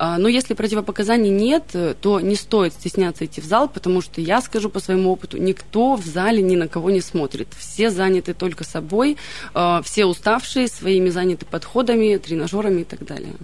А, 0.02 0.16
но 0.16 0.28
если 0.28 0.54
противопоказаний 0.54 1.28
нет, 1.28 1.76
то 2.00 2.20
не 2.20 2.34
стоит 2.34 2.72
стесняться 2.72 3.26
идти 3.26 3.42
в 3.42 3.44
зал, 3.44 3.68
потому 3.68 4.00
что 4.00 4.22
я 4.22 4.40
скажу 4.40 4.70
по 4.70 4.80
своему 4.80 5.12
опыту, 5.12 5.36
никто 5.36 5.94
в 5.94 6.06
зале 6.06 6.42
ни 6.42 6.56
на 6.56 6.68
кого 6.68 6.90
не 6.90 7.02
смотрит. 7.02 7.48
Все 7.58 7.90
заняты 7.90 8.32
только 8.32 8.64
собой, 8.64 9.18
э, 9.54 9.80
все 9.84 10.06
уставшие, 10.06 10.68
своими 10.68 11.10
заняты 11.10 11.44
подходами, 11.44 12.16
тренажерами 12.16 12.80
и 12.80 12.84
так 12.84 13.04
далее. 13.04 13.34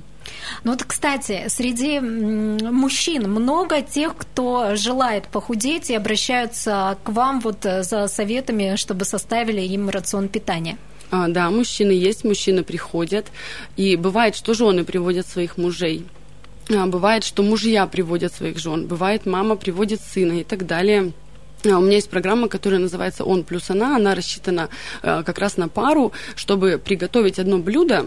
Ну 0.64 0.72
вот, 0.72 0.82
кстати, 0.84 1.44
среди 1.48 2.00
мужчин 2.00 3.30
много 3.30 3.82
тех, 3.82 4.16
кто 4.16 4.76
желает 4.76 5.28
похудеть 5.28 5.90
и 5.90 5.94
обращаются 5.94 6.96
к 7.04 7.10
вам 7.10 7.40
вот 7.40 7.66
э, 7.66 7.82
за 7.82 8.08
советами, 8.08 8.76
чтобы 8.76 9.04
составили 9.04 9.60
им 9.60 9.90
рацион 9.90 10.28
питания. 10.28 10.78
А, 11.10 11.28
да, 11.28 11.50
мужчины 11.50 11.92
есть, 11.92 12.24
мужчины 12.24 12.62
приходят. 12.62 13.26
И 13.76 13.96
бывает, 13.96 14.34
что 14.34 14.54
жены 14.54 14.84
приводят 14.84 15.26
своих 15.26 15.56
мужей. 15.56 16.04
А, 16.68 16.86
бывает, 16.86 17.24
что 17.24 17.42
мужья 17.42 17.86
приводят 17.86 18.32
своих 18.34 18.58
жен. 18.58 18.86
Бывает, 18.86 19.26
мама 19.26 19.56
приводит 19.56 20.00
сына 20.00 20.40
и 20.40 20.44
так 20.44 20.66
далее. 20.66 21.12
А, 21.64 21.78
у 21.78 21.80
меня 21.80 21.94
есть 21.96 22.10
программа, 22.10 22.48
которая 22.48 22.80
называется 22.80 23.24
«Он 23.24 23.44
плюс 23.44 23.70
она». 23.70 23.96
Она 23.96 24.14
рассчитана 24.14 24.68
а, 25.02 25.22
как 25.22 25.38
раз 25.38 25.56
на 25.56 25.68
пару, 25.68 26.12
чтобы 26.34 26.80
приготовить 26.82 27.38
одно 27.38 27.58
блюдо, 27.58 28.06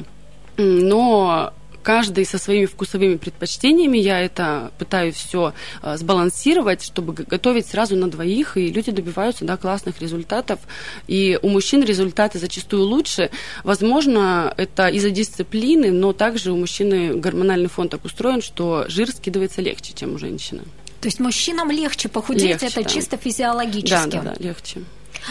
но 0.58 1.54
каждый 1.90 2.24
со 2.24 2.38
своими 2.38 2.66
вкусовыми 2.68 3.16
предпочтениями. 3.16 3.98
Я 3.98 4.20
это 4.20 4.72
пытаюсь 4.78 5.16
все 5.16 5.56
а, 5.82 5.98
сбалансировать, 5.98 6.84
чтобы 6.84 7.14
готовить 7.14 7.66
сразу 7.66 7.96
на 7.96 8.08
двоих, 8.12 8.58
и 8.58 8.70
люди 8.70 8.92
добиваются 8.92 9.44
да, 9.44 9.58
классных 9.58 10.00
результатов. 10.00 10.60
И 11.08 11.40
у 11.42 11.50
мужчин 11.50 11.84
результаты 11.84 12.38
зачастую 12.38 12.84
лучше. 12.84 13.32
Возможно, 13.64 14.54
это 14.56 14.88
из-за 14.90 15.10
дисциплины, 15.10 15.90
но 15.90 16.14
также 16.14 16.52
у 16.52 16.58
мужчины 16.58 17.16
гормональный 17.16 17.70
фон 17.70 17.90
так 17.90 18.06
устроен, 18.06 18.44
что 18.44 18.86
жир 18.88 19.10
скидывается 19.10 19.64
легче, 19.64 19.94
чем 19.96 20.14
у 20.14 20.20
женщины. 20.20 20.62
То 21.02 21.08
есть 21.08 21.20
мужчинам 21.20 21.72
легче 21.72 22.08
похудеть, 22.08 22.62
легче, 22.62 22.68
это 22.68 22.84
да. 22.84 22.90
чисто 22.90 23.18
физиологически. 23.18 24.12
Да, 24.12 24.22
да, 24.22 24.22
да, 24.22 24.36
легче. 24.38 24.82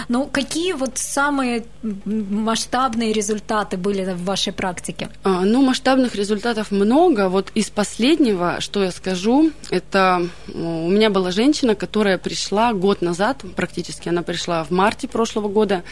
Ну, 0.08 0.26
какие 0.26 0.72
вот 0.72 0.98
самые 0.98 1.64
масштабные 1.82 3.12
результаты 3.12 3.76
были 3.76 4.04
в 4.12 4.24
вашей 4.24 4.52
практике? 4.52 5.08
А, 5.24 5.40
ну, 5.44 5.62
масштабных 5.62 6.14
результатов 6.14 6.70
много. 6.70 7.28
Вот 7.28 7.50
из 7.54 7.70
последнего, 7.70 8.60
что 8.60 8.82
я 8.82 8.90
скажу, 8.90 9.50
это 9.70 10.28
у 10.52 10.88
меня 10.88 11.10
была 11.10 11.30
женщина, 11.30 11.74
которая 11.74 12.18
пришла 12.18 12.72
год 12.72 13.02
назад, 13.02 13.44
практически, 13.56 14.08
она 14.08 14.22
пришла 14.22 14.64
в 14.64 14.70
марте 14.70 15.08
прошлого 15.08 15.48
года. 15.48 15.82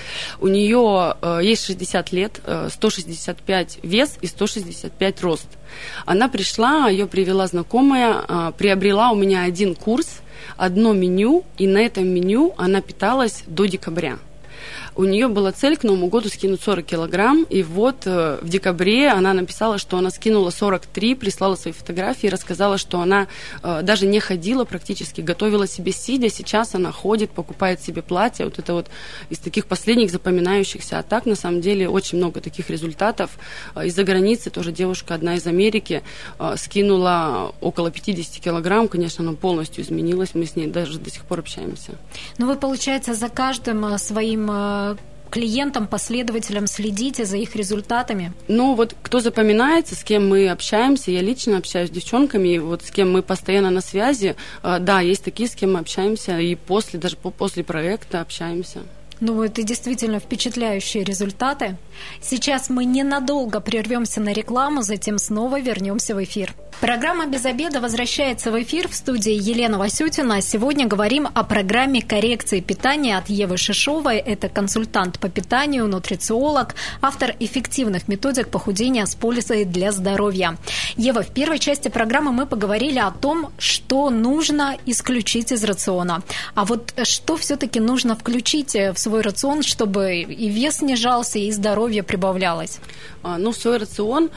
У 0.41 0.49
нее 0.49 1.17
э, 1.21 1.41
есть 1.43 1.65
60 1.65 2.12
лет, 2.12 2.41
165 2.69 3.79
э, 3.83 3.87
вес 3.87 4.19
и 4.21 4.26
165 4.26 5.23
рост. 5.23 5.49
Она 6.05 6.29
пришла, 6.29 6.88
ее 6.88 7.07
привела 7.07 7.47
знакомая, 7.47 8.25
э, 8.29 8.53
приобрела 8.57 9.11
у 9.11 9.17
меня 9.17 9.43
один 9.43 9.75
курс– 9.75 10.21
одно 10.57 10.93
меню, 10.93 11.45
и 11.59 11.66
на 11.66 11.78
этом 11.78 12.09
меню 12.09 12.55
она 12.57 12.81
питалась 12.81 13.45
до 13.47 13.66
декабря. 13.66 14.19
У 14.97 15.05
нее 15.05 15.29
была 15.29 15.53
цель 15.53 15.76
к 15.76 15.83
Новому 15.85 16.07
году 16.07 16.31
скинуть 16.31 16.62
40 16.62 16.87
килограмм, 16.87 17.45
и 17.50 17.62
вот 17.62 18.07
э, 18.07 18.38
в 18.41 18.49
декабре 18.49 19.11
она 19.11 19.35
написала, 19.35 19.76
что 19.76 19.99
она 19.99 20.09
скинула 20.11 20.49
43, 20.49 21.15
прислала 21.17 21.55
свои 21.55 21.75
фотографии, 21.75 22.29
рассказала, 22.29 22.79
что 22.79 23.00
она 23.00 23.26
э, 23.62 23.83
даже 23.83 24.07
не 24.07 24.21
ходила 24.21 24.65
практически, 24.65 25.21
готовила 25.21 25.67
себе 25.67 25.93
сидя, 25.93 26.31
сейчас 26.31 26.75
она 26.75 26.93
ходит, 26.93 27.31
покупает 27.31 27.83
себе 27.83 28.00
платье, 28.00 28.47
вот 28.47 28.59
это 28.59 28.73
вот 28.73 28.87
из 29.29 29.38
таких 29.38 29.67
последних 29.67 30.11
запоминающихся. 30.11 30.99
А 30.99 31.03
так, 31.03 31.26
на 31.26 31.35
самом 31.35 31.61
деле, 31.61 31.91
очень 31.91 32.17
много 32.17 32.41
таких 32.41 32.71
результатов. 32.71 33.33
Э, 33.75 33.87
из-за 33.87 34.03
границы 34.03 34.49
тоже 34.49 34.73
девушка, 34.73 35.15
одна 35.15 35.35
из 35.35 35.47
Америки, 35.47 36.03
скинула 36.57 37.55
около 37.61 37.91
50 37.91 38.43
килограмм, 38.43 38.88
конечно, 38.88 39.23
она 39.23 39.37
полностью 39.37 39.85
изменилась, 39.85 40.31
мы 40.35 40.47
с 40.47 40.57
ней 40.57 40.69
даже 40.69 40.99
до 40.99 41.11
сих 41.11 41.25
пор 41.25 41.41
общаемся. 41.41 41.93
Ну, 42.38 42.47
вы, 42.47 42.57
получается, 42.57 43.12
за 43.12 43.29
каждым 43.29 43.99
своим 43.99 44.50
клиентам, 45.31 45.87
последователям 45.87 46.66
следите 46.66 47.25
за 47.25 47.37
их 47.37 47.57
результатами? 47.57 48.33
Ну, 48.49 48.75
вот 48.75 48.95
кто 49.02 49.21
запоминается, 49.21 49.95
с 49.95 50.02
кем 50.02 50.28
мы 50.28 50.49
общаемся, 50.49 51.11
я 51.11 51.21
лично 51.21 51.59
общаюсь 51.59 51.88
с 51.88 51.93
девчонками, 51.93 52.49
и 52.49 52.59
вот 52.59 52.83
с 52.83 52.90
кем 52.90 53.12
мы 53.12 53.23
постоянно 53.23 53.71
на 53.71 53.81
связи, 53.81 54.37
а, 54.62 54.78
да, 54.78 55.00
есть 55.00 55.25
такие, 55.25 55.49
с 55.49 55.55
кем 55.55 55.75
мы 55.75 55.81
общаемся, 55.81 56.38
и 56.38 56.55
после, 56.55 56.99
даже 56.99 57.16
после 57.16 57.64
проекта 57.64 58.21
общаемся. 58.21 58.81
Ну, 59.20 59.42
это 59.42 59.62
действительно 59.62 60.20
впечатляющие 60.20 61.02
результаты. 61.02 61.76
Сейчас 62.20 62.68
мы 62.68 62.85
ненадолго 62.85 63.61
прервемся 63.61 64.20
на 64.20 64.32
рекламу, 64.32 64.82
затем 64.82 65.18
снова 65.18 65.58
вернемся 65.58 66.14
в 66.14 66.23
эфир. 66.23 66.54
Программа 66.80 67.25
«Без 67.25 67.46
обеда» 67.46 67.80
возвращается 67.80 68.50
в 68.52 68.62
эфир 68.62 68.88
в 68.88 68.94
студии 68.94 69.32
Елена 69.32 69.78
Васютина. 69.78 70.42
Сегодня 70.42 70.87
говорим 70.87 71.26
о 71.32 71.42
программе 71.42 72.02
коррекции 72.02 72.61
питания 72.61 73.16
от 73.16 73.30
Евы 73.30 73.56
Шишовой. 73.56 74.18
Это 74.18 74.50
консультант 74.50 75.18
по 75.18 75.30
питанию, 75.30 75.88
нутрициолог, 75.88 76.75
автор 77.00 77.35
эффективных 77.40 78.08
методик 78.08 78.49
похудения 78.49 79.06
с 79.06 79.14
пользой 79.14 79.64
для 79.64 79.90
здоровья. 79.90 80.58
Ева, 80.99 81.23
в 81.23 81.28
первой 81.28 81.58
части 81.58 81.88
программы 81.88 82.32
мы 82.32 82.44
поговорили 82.44 82.99
о 82.99 83.11
том, 83.11 83.52
что 83.56 84.11
нужно 84.11 84.76
исключить 84.85 85.52
из 85.52 85.64
рациона. 85.64 86.23
А 86.54 86.66
вот 86.66 86.92
что 87.04 87.38
все-таки 87.38 87.80
нужно 87.80 88.16
включить 88.16 88.75
в 88.75 88.99
свой 89.07 89.21
рацион, 89.21 89.63
чтобы 89.63 90.23
и 90.23 90.49
вес 90.49 90.79
снижался, 90.79 91.39
и 91.39 91.53
здоровье 91.53 92.03
прибавлялось? 92.03 92.81
А, 93.23 93.39
ну, 93.39 93.53
свой 93.53 93.77
рацион 93.77 94.31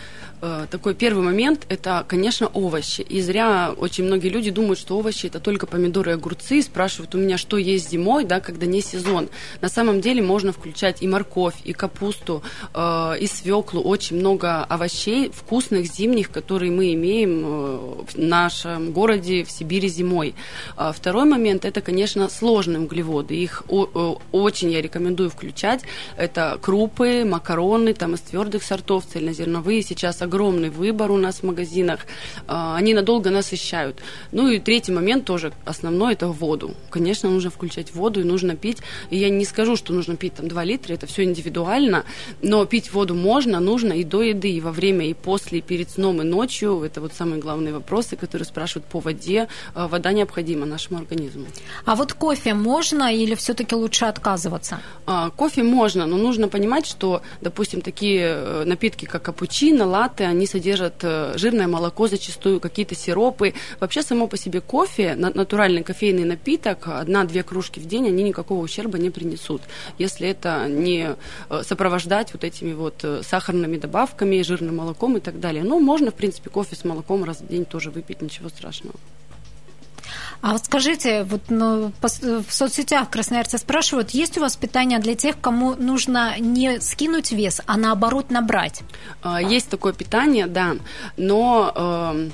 такой 0.70 0.94
первый 0.96 1.24
момент– 1.24 1.66
это, 1.70 2.06
конечно, 2.08 2.48
овощи. 2.48 3.02
И 3.02 3.22
зря 3.22 3.74
очень 3.78 4.06
многие 4.06 4.30
люди 4.30 4.52
думают, 4.52 4.80
что 4.80 4.98
овощи– 4.98 5.26
это 5.28 5.40
только 5.40 5.68
помидоры 5.68 6.12
и 6.12 6.14
огурцы, 6.14 6.60
и 6.60 6.62
спрашивают 6.62 7.16
у 7.16 7.18
меня, 7.18 7.38
что 7.38 7.58
есть 7.58 7.90
зимой, 7.90 8.24
да, 8.24 8.40
когда 8.40 8.66
не 8.66 8.82
сезон. 8.82 9.30
На 9.62 9.70
самом 9.70 10.02
деле 10.02 10.22
можно 10.22 10.52
включать 10.52 11.02
и 11.02 11.08
морковь, 11.08 11.56
и 11.64 11.74
капусту, 11.74 12.44
э, 12.74 13.14
и 13.20 13.28
свеклу, 13.28 13.82
очень 13.82 14.18
много 14.18 14.64
овощей 14.64 15.32
вкусных, 15.32 15.86
зимних, 15.86 16.32
которые 16.32 16.72
мы 16.72 16.94
имеем 16.94 17.42
э, 17.44 18.04
в 18.08 18.18
нашем 18.18 18.92
городе, 18.92 19.44
в 19.44 19.52
Сибири 19.52 19.90
зимой. 19.90 20.36
А 20.76 20.92
второй 20.92 21.26
момент– 21.26 21.66
это, 21.66 21.82
конечно, 21.82 22.30
сложные 22.30 22.80
углеводы. 22.80 23.36
Их 23.36 23.64
очень 24.32 24.72
я 24.72 24.82
рекомендую 24.82 25.30
включать. 25.30 25.82
Это 26.18 26.58
крупы, 26.62 27.26
макароны, 27.26 27.94
там 27.94 28.16
из 28.16 28.22
твердых 28.22 28.64
сортов, 28.64 29.06
цельнозерновые. 29.06 29.82
Сейчас 29.82 30.22
огромный 30.30 30.70
выбор 30.70 31.12
у 31.12 31.18
нас 31.18 31.40
в 31.40 31.44
магазинах, 31.44 32.00
а, 32.48 32.78
они 32.78 32.94
надолго 32.94 33.32
насыщают. 33.32 33.98
Ну 34.32 34.48
и 34.48 34.60
третий 34.60 34.92
момент 34.92 35.26
тоже 35.26 35.52
основной– 35.66 36.14
это 36.18 36.28
воду. 36.28 36.76
Конечно, 36.90 37.30
нужно 37.30 37.50
включать 37.50 37.94
воду 37.94 38.22
и 38.22 38.24
нужно 38.24 38.56
пить. 38.56 38.78
И 39.10 39.18
я 39.18 39.30
не 39.30 39.46
скажу, 39.46 39.76
что 39.76 39.94
нужно 39.94 40.16
пить 40.16 40.36
там 40.36 40.48
2 40.48 40.64
литра, 40.64 40.94
это 40.94 41.08
все 41.08 41.24
индивидуально, 41.24 42.04
но 42.42 42.66
пить 42.66 42.94
воду 42.94 43.16
можно, 43.16 43.60
нужно 43.60 43.94
и 43.94 44.04
до 44.04 44.22
еды, 44.22 44.52
и 44.52 44.62
во 44.62 44.72
время, 44.72 45.10
и 45.10 45.14
после, 45.14 45.60
и 45.60 45.62
перед 45.62 45.90
сном, 45.90 46.22
и 46.22 46.26
ночью. 46.26 46.84
Это 46.84 47.02
вот 47.02 47.14
самые 47.14 47.42
главные 47.42 47.74
вопросы, 47.74 48.16
которые 48.16 48.46
спрашивают 48.46 48.86
по 48.86 49.00
воде. 49.00 49.48
А, 49.74 49.88
вода 49.88 50.12
необходима 50.14 50.66
нашему 50.66 51.00
организму. 51.00 51.46
А 51.86 51.96
вот 51.96 52.14
кофе 52.14 52.54
можно 52.54 53.14
или 53.14 53.36
все-таки 53.36 53.76
лучше 53.76 54.06
отказываться? 54.06 54.80
А, 55.06 55.30
кофе 55.32 55.64
можно, 55.64 56.06
но 56.06 56.18
нужно 56.18 56.48
понимать, 56.48 56.86
что, 56.86 57.22
допустим, 57.42 57.82
такие 57.82 58.22
э, 58.22 58.64
напитки, 58.66 59.06
как 59.06 59.24
капучино, 59.24 59.86
латте, 59.86 60.19
латте, 60.20 60.26
они 60.26 60.46
содержат 60.46 61.04
э, 61.04 61.34
жирное 61.38 61.68
молоко 61.68 62.08
зачастую, 62.08 62.60
какие-то 62.60 62.96
сиропы. 62.96 63.54
Вообще 63.80 64.02
само 64.02 64.28
по 64.28 64.38
себе 64.38 64.62
кофе, 64.62 65.16
натуральный 65.16 65.84
кофейный 65.84 66.26
напиток, 66.26 66.88
одна-две 66.88 67.44
кружки 67.44 67.80
в 67.80 67.86
день, 67.86 68.08
они 68.08 68.24
никакого 68.24 68.64
ущерба 68.64 68.98
не 68.98 69.10
принесут, 69.10 69.62
если 70.00 70.28
это 70.28 70.68
не 70.68 71.16
э, 71.50 71.64
сопровождать 71.64 72.34
вот 72.34 72.44
этими 72.44 72.74
вот 72.74 73.04
э, 73.04 73.22
сахарными 73.24 73.78
добавками, 73.78 74.42
жирным 74.42 74.78
молоком 74.78 75.18
и 75.18 75.20
так 75.20 75.40
далее. 75.40 75.64
Ну, 75.64 75.80
можно, 75.80 76.12
в 76.12 76.16
принципе, 76.16 76.50
кофе 76.50 76.76
с 76.76 76.84
молоком 76.86 77.24
раз 77.24 77.42
в 77.42 77.48
день 77.48 77.66
тоже 77.66 77.92
выпить, 77.92 78.22
ничего 78.22 78.50
страшного. 78.50 78.96
А 80.42 80.54
вот 80.54 80.66
скажите, 80.66 81.24
вот 81.24 81.42
ну, 81.50 81.92
в 82.02 82.54
соцсетях 82.54 83.10
красноярцы 83.10 83.58
спрашивают, 83.58 84.12
есть 84.12 84.38
у 84.38 84.42
вас 84.42 84.56
питание 84.56 85.00
для 85.00 85.16
тех, 85.16 85.40
кому 85.40 85.76
нужно 85.76 86.40
не 86.40 86.80
скинуть 86.80 87.32
вес, 87.32 87.62
а 87.66 87.78
наоборот 87.78 88.32
набрать? 88.32 88.82
А, 89.22 89.42
есть 89.42 89.70
такое 89.70 89.94
питание, 89.94 90.48
да, 90.48 90.76
но 91.18 91.74
эм, 91.76 92.34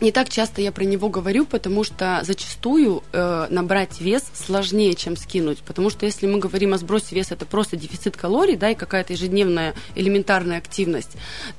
не 0.00 0.12
так 0.12 0.28
часто 0.28 0.62
я 0.62 0.72
про 0.72 0.84
него 0.84 1.08
говорю, 1.08 1.44
потому 1.44 1.84
что 1.84 2.20
зачастую 2.22 3.02
э, 3.12 3.46
набрать 3.50 4.00
вес 4.00 4.24
сложнее, 4.34 4.94
чем 4.94 5.16
скинуть. 5.16 5.58
Потому 5.58 5.90
что 5.90 6.06
если 6.06 6.26
мы 6.26 6.38
говорим 6.38 6.72
о 6.72 6.78
сбросе 6.78 7.14
веса, 7.14 7.34
это 7.34 7.46
просто 7.46 7.76
дефицит 7.76 8.16
калорий, 8.16 8.56
да, 8.56 8.70
и 8.70 8.74
какая-то 8.74 9.12
ежедневная 9.12 9.74
элементарная 9.94 10.58
активность, 10.58 11.12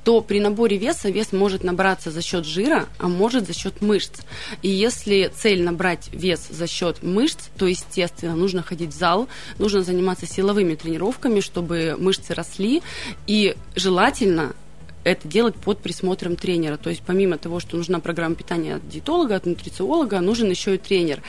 то 0.04 0.20
при 0.20 0.40
наборе 0.40 0.76
веса 0.76 1.08
вес 1.08 1.32
может 1.32 1.62
набраться 1.62 2.10
за 2.10 2.22
счет 2.22 2.44
жира, 2.44 2.86
а 2.98 3.08
может 3.08 3.46
за 3.46 3.54
счет 3.54 3.80
мышц. 3.80 4.20
И 4.62 4.68
если 4.68 5.30
цель 5.34 5.62
набрать 5.62 6.08
вес 6.12 6.48
за 6.50 6.66
счет 6.66 7.02
мышц, 7.02 7.48
то, 7.56 7.66
естественно, 7.66 8.34
нужно 8.34 8.62
ходить 8.62 8.90
в 8.90 8.98
зал, 8.98 9.28
нужно 9.58 9.82
заниматься 9.82 10.26
силовыми 10.26 10.74
тренировками, 10.74 11.40
чтобы 11.40 11.96
мышцы 11.98 12.34
росли, 12.34 12.82
и 13.26 13.54
желательно 13.76 14.54
это 15.04 15.26
делать 15.28 15.54
под 15.54 15.78
присмотром 15.80 16.36
тренера. 16.36 16.76
То 16.76 16.90
есть 16.90 17.02
помимо 17.04 17.38
того, 17.38 17.60
что 17.60 17.76
нужна 17.76 18.00
программа 18.00 18.34
питания 18.34 18.76
от 18.76 18.88
диетолога, 18.88 19.36
от 19.36 19.46
нутрициолога, 19.46 20.20
нужен 20.20 20.50
еще 20.50 20.74
и 20.74 20.78
тренер. 20.78 21.22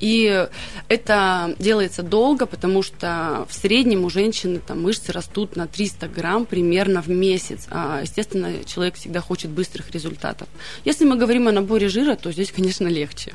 И 0.00 0.48
это 0.88 1.54
делается 1.58 2.02
долго, 2.02 2.46
потому 2.46 2.82
что 2.82 3.46
в 3.48 3.54
среднем 3.54 4.04
у 4.04 4.10
женщины 4.10 4.60
там, 4.64 4.82
мышцы 4.82 5.12
растут 5.12 5.56
на 5.56 5.66
300 5.66 6.08
грамм 6.08 6.46
примерно 6.46 7.02
в 7.02 7.08
месяц. 7.08 7.66
А, 7.70 8.00
естественно, 8.02 8.64
человек 8.64 8.94
всегда 8.94 9.20
хочет 9.20 9.50
быстрых 9.50 9.90
результатов. 9.90 10.48
Если 10.84 11.04
мы 11.04 11.16
говорим 11.16 11.48
о 11.48 11.52
наборе 11.52 11.88
жира, 11.88 12.16
то 12.16 12.32
здесь, 12.32 12.52
конечно, 12.52 12.86
легче. 12.86 13.32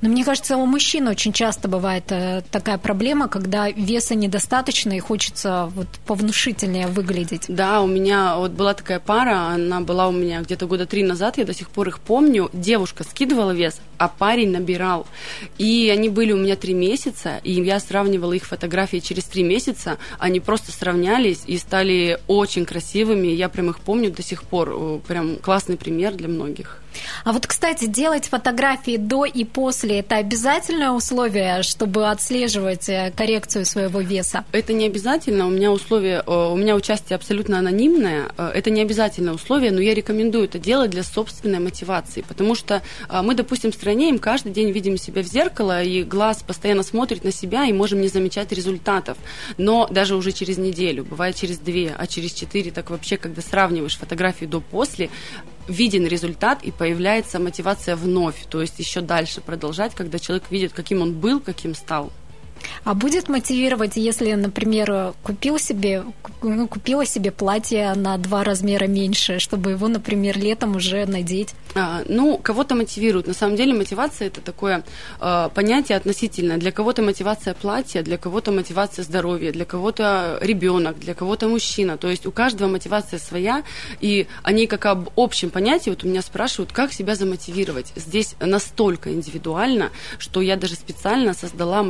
Но 0.00 0.08
мне 0.08 0.24
кажется, 0.24 0.56
у 0.56 0.66
мужчин 0.66 1.08
очень 1.08 1.32
часто 1.32 1.68
бывает 1.68 2.04
э, 2.10 2.42
такая 2.50 2.78
проблема, 2.78 3.28
когда 3.28 3.70
веса 3.70 4.14
недостаточно 4.14 4.92
и 4.92 4.98
хочется 5.00 5.70
вот 5.74 5.88
повнушительнее 6.06 6.86
выглядеть. 6.86 7.44
Да, 7.48 7.82
у 7.82 7.86
меня 7.86 8.36
вот 8.36 8.52
была 8.52 8.74
такая 8.74 9.00
пара, 9.00 9.52
она 9.54 9.80
была 9.80 10.08
у 10.08 10.12
меня 10.12 10.40
где-то 10.40 10.66
года 10.66 10.86
три 10.86 11.02
назад, 11.02 11.38
я 11.38 11.44
до 11.44 11.54
сих 11.54 11.70
пор 11.70 11.88
их 11.88 12.00
помню. 12.00 12.50
Девушка 12.52 13.04
скидывала 13.04 13.52
вес, 13.52 13.80
а 13.98 14.08
парень 14.08 14.50
набирал. 14.50 15.06
И 15.58 15.90
они 15.94 16.08
были 16.08 16.32
у 16.32 16.38
меня 16.38 16.56
три 16.56 16.74
месяца, 16.74 17.40
и 17.42 17.52
я 17.52 17.80
сравнивала 17.80 18.32
их 18.32 18.46
фотографии 18.46 18.98
через 18.98 19.24
три 19.24 19.42
месяца. 19.42 19.98
Они 20.18 20.40
просто 20.40 20.72
сравнялись 20.72 21.42
и 21.46 21.58
стали 21.58 22.18
очень 22.26 22.64
красивыми. 22.64 23.28
Я 23.28 23.48
прям 23.48 23.70
их 23.70 23.80
помню 23.80 24.10
до 24.10 24.22
сих 24.22 24.42
пор. 24.42 25.00
Прям 25.06 25.36
классный 25.36 25.76
пример 25.76 26.14
для 26.14 26.28
многих. 26.28 26.82
А 27.24 27.32
вот, 27.32 27.46
кстати, 27.46 27.86
делать 27.86 28.26
фотографии 28.26 28.96
до 28.96 29.24
и 29.24 29.44
после– 29.44 29.98
это 30.00 30.16
обязательное 30.16 30.90
условие, 30.90 31.62
чтобы 31.62 32.08
отслеживать 32.08 32.88
э, 32.88 33.12
коррекцию 33.16 33.64
своего 33.66 34.00
веса? 34.00 34.44
Это 34.52 34.72
не 34.72 34.86
обязательно. 34.86 35.46
У 35.46 35.50
меня 35.50 35.70
условие, 35.70 36.22
э, 36.26 36.30
у 36.30 36.56
меня 36.56 36.76
участие 36.76 37.16
абсолютно 37.16 37.58
анонимное. 37.58 38.26
Э, 38.36 38.50
это 38.54 38.70
не 38.70 38.80
обязательное 38.80 39.34
условие, 39.34 39.70
но 39.70 39.80
я 39.80 39.94
рекомендую 39.94 40.44
это 40.44 40.58
делать 40.58 40.90
для 40.90 41.02
собственной 41.02 41.58
мотивации, 41.58 42.22
потому 42.22 42.54
что 42.54 42.82
мы, 43.22 43.34
допустим, 43.34 43.72
странеем, 43.72 44.18
каждый 44.18 44.52
день 44.52 44.70
видим 44.70 44.96
себя 44.96 45.22
в 45.22 45.26
зеркало, 45.26 45.82
и 45.82 46.02
глаз 46.02 46.42
постоянно 46.42 46.82
смотрит 46.82 47.24
на 47.24 47.32
себя, 47.32 47.64
и 47.64 47.72
можем 47.72 48.00
не 48.00 48.08
замечать 48.08 48.52
результатов. 48.52 49.18
Но 49.58 49.86
даже 49.90 50.16
уже 50.16 50.32
через 50.32 50.58
неделю, 50.58 51.04
бывает 51.04 51.36
через 51.36 51.58
две, 51.58 51.94
а 51.96 52.06
через 52.06 52.32
четыре, 52.32 52.70
так 52.70 52.90
вообще, 52.90 53.16
когда 53.16 53.42
сравниваешь 53.42 53.98
фотографии 53.98 54.46
до-после, 54.46 55.10
виден 55.70 56.06
результат 56.06 56.62
и 56.62 56.70
появляется 56.70 57.38
мотивация 57.38 57.96
вновь, 57.96 58.46
то 58.48 58.60
есть 58.60 58.78
еще 58.78 59.00
дальше 59.00 59.40
продолжать, 59.40 59.94
когда 59.94 60.18
человек 60.18 60.50
видит, 60.50 60.72
каким 60.72 61.00
он 61.02 61.14
был, 61.14 61.40
каким 61.40 61.74
стал. 61.74 62.12
А 62.84 62.94
будет 62.94 63.28
мотивировать, 63.28 63.96
если, 63.96 64.32
например, 64.32 65.14
купил 65.22 65.58
себе, 65.58 66.04
ну, 66.42 66.68
купила 66.68 67.04
себе 67.04 67.30
платье 67.30 67.94
на 67.94 68.16
два 68.18 68.44
размера 68.44 68.86
меньше, 68.86 69.38
чтобы 69.38 69.70
его, 69.70 69.88
например, 69.88 70.38
летом 70.38 70.76
уже 70.76 71.06
надеть? 71.06 71.54
А, 71.74 72.02
ну, 72.08 72.38
кого-то 72.38 72.74
мотивирует. 72.74 73.26
На 73.26 73.34
самом 73.34 73.56
деле 73.56 73.74
мотивация 73.74 74.28
это 74.28 74.40
такое 74.40 74.82
э, 75.20 75.48
понятие 75.54 75.96
относительное. 75.96 76.56
Для 76.56 76.72
кого-то 76.72 77.02
мотивация 77.02 77.54
платья, 77.54 78.02
для 78.02 78.18
кого-то 78.18 78.50
мотивация 78.50 79.04
здоровья, 79.04 79.52
для 79.52 79.64
кого-то 79.64 80.38
ребенок, 80.40 80.98
для 80.98 81.14
кого-то 81.14 81.48
мужчина. 81.48 81.96
То 81.96 82.08
есть 82.08 82.26
у 82.26 82.32
каждого 82.32 82.68
мотивация 82.68 83.18
своя, 83.18 83.62
и 84.00 84.26
они 84.42 84.66
как 84.66 84.86
об 84.86 85.10
общем 85.16 85.50
понятии, 85.50 85.90
вот 85.90 86.04
у 86.04 86.08
меня 86.08 86.22
спрашивают, 86.22 86.72
как 86.72 86.92
себя 86.92 87.14
замотивировать. 87.14 87.92
Здесь 87.96 88.34
настолько 88.40 89.12
индивидуально, 89.12 89.90
что 90.18 90.40
я 90.40 90.56
даже 90.56 90.74
специально 90.74 91.34
создала 91.34 91.82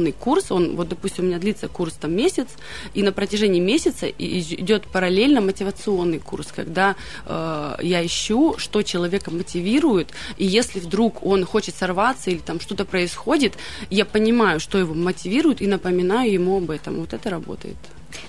мотивационный 0.00 0.12
курс. 0.12 0.50
Он, 0.50 0.76
вот, 0.76 0.88
допустим, 0.88 1.24
у 1.24 1.26
меня 1.28 1.38
длится 1.38 1.68
курс 1.68 1.94
там 1.94 2.12
месяц, 2.12 2.48
и 2.94 3.02
на 3.02 3.12
протяжении 3.12 3.60
месяца 3.60 4.06
идет 4.08 4.86
параллельно 4.92 5.40
мотивационный 5.40 6.18
курс, 6.18 6.48
когда 6.56 6.96
э, 7.26 7.76
я 7.82 8.04
ищу, 8.04 8.54
что 8.58 8.82
человека 8.82 9.30
мотивирует, 9.30 10.08
и 10.38 10.46
если 10.46 10.80
вдруг 10.80 11.24
он 11.24 11.44
хочет 11.44 11.74
сорваться 11.74 12.30
или 12.30 12.38
там 12.38 12.60
что-то 12.60 12.84
происходит, 12.84 13.54
я 13.90 14.04
понимаю, 14.04 14.60
что 14.60 14.78
его 14.78 14.94
мотивирует, 14.94 15.62
и 15.62 15.66
напоминаю 15.66 16.32
ему 16.32 16.56
об 16.56 16.70
этом. 16.70 17.00
Вот 17.00 17.12
это 17.12 17.30
работает. 17.30 17.76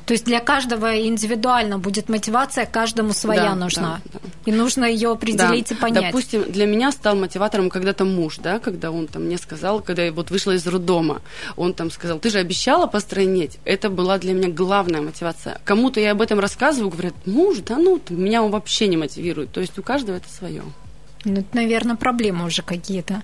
То 0.06 0.14
есть 0.14 0.26
для 0.26 0.40
каждого 0.40 1.00
индивидуально 1.00 1.80
будет 1.80 2.10
мотивация, 2.10 2.66
каждому 2.66 3.14
своя 3.14 3.50
да, 3.50 3.56
нужна. 3.56 4.02
Да, 4.06 4.20
да. 4.24 4.30
И 4.46 4.52
нужно 4.52 4.86
ее 4.86 5.12
определить 5.12 5.70
да. 5.70 5.76
и 5.76 5.78
понять. 5.78 6.06
Допустим, 6.06 6.52
для 6.52 6.66
меня 6.66 6.92
стал 6.92 7.16
мотиватором 7.16 7.70
когда-то 7.70 8.06
муж, 8.06 8.38
да, 8.38 8.60
когда 8.60 8.92
он 8.92 9.08
там 9.08 9.24
мне 9.24 9.38
сказал, 9.38 9.82
когда 9.82 10.04
я 10.04 10.12
вот 10.12 10.32
вышла 10.32 10.52
из 10.52 10.66
роддома, 10.68 11.22
он 11.56 11.74
там 11.74 11.92
сказал, 11.92 12.20
ты 12.20 12.30
же 12.30 12.40
обещала 12.40 12.88
постройнеть. 12.88 13.60
Это 13.66 13.90
была 13.90 14.18
для 14.18 14.34
меня 14.34 14.50
главная 14.50 15.02
мотивация. 15.02 15.60
Кому-то 15.64 16.00
я 16.00 16.12
об 16.12 16.22
этом 16.22 16.40
рассказываю, 16.40 16.90
говорят, 16.90 17.14
муж, 17.26 17.60
да 17.60 17.78
ну, 17.78 18.00
меня 18.10 18.44
он 18.44 18.52
вообще 18.52 18.88
не 18.88 18.98
мотивирует. 18.98 19.52
То 19.52 19.62
есть 19.62 19.78
у 19.78 19.84
каждого 19.84 20.18
это 20.18 20.30
свое. 20.30 20.64
Ну, 21.24 21.42
это, 21.42 21.56
наверное, 21.56 21.96
проблемы 21.96 22.46
уже 22.46 22.64
какие-то, 22.64 23.22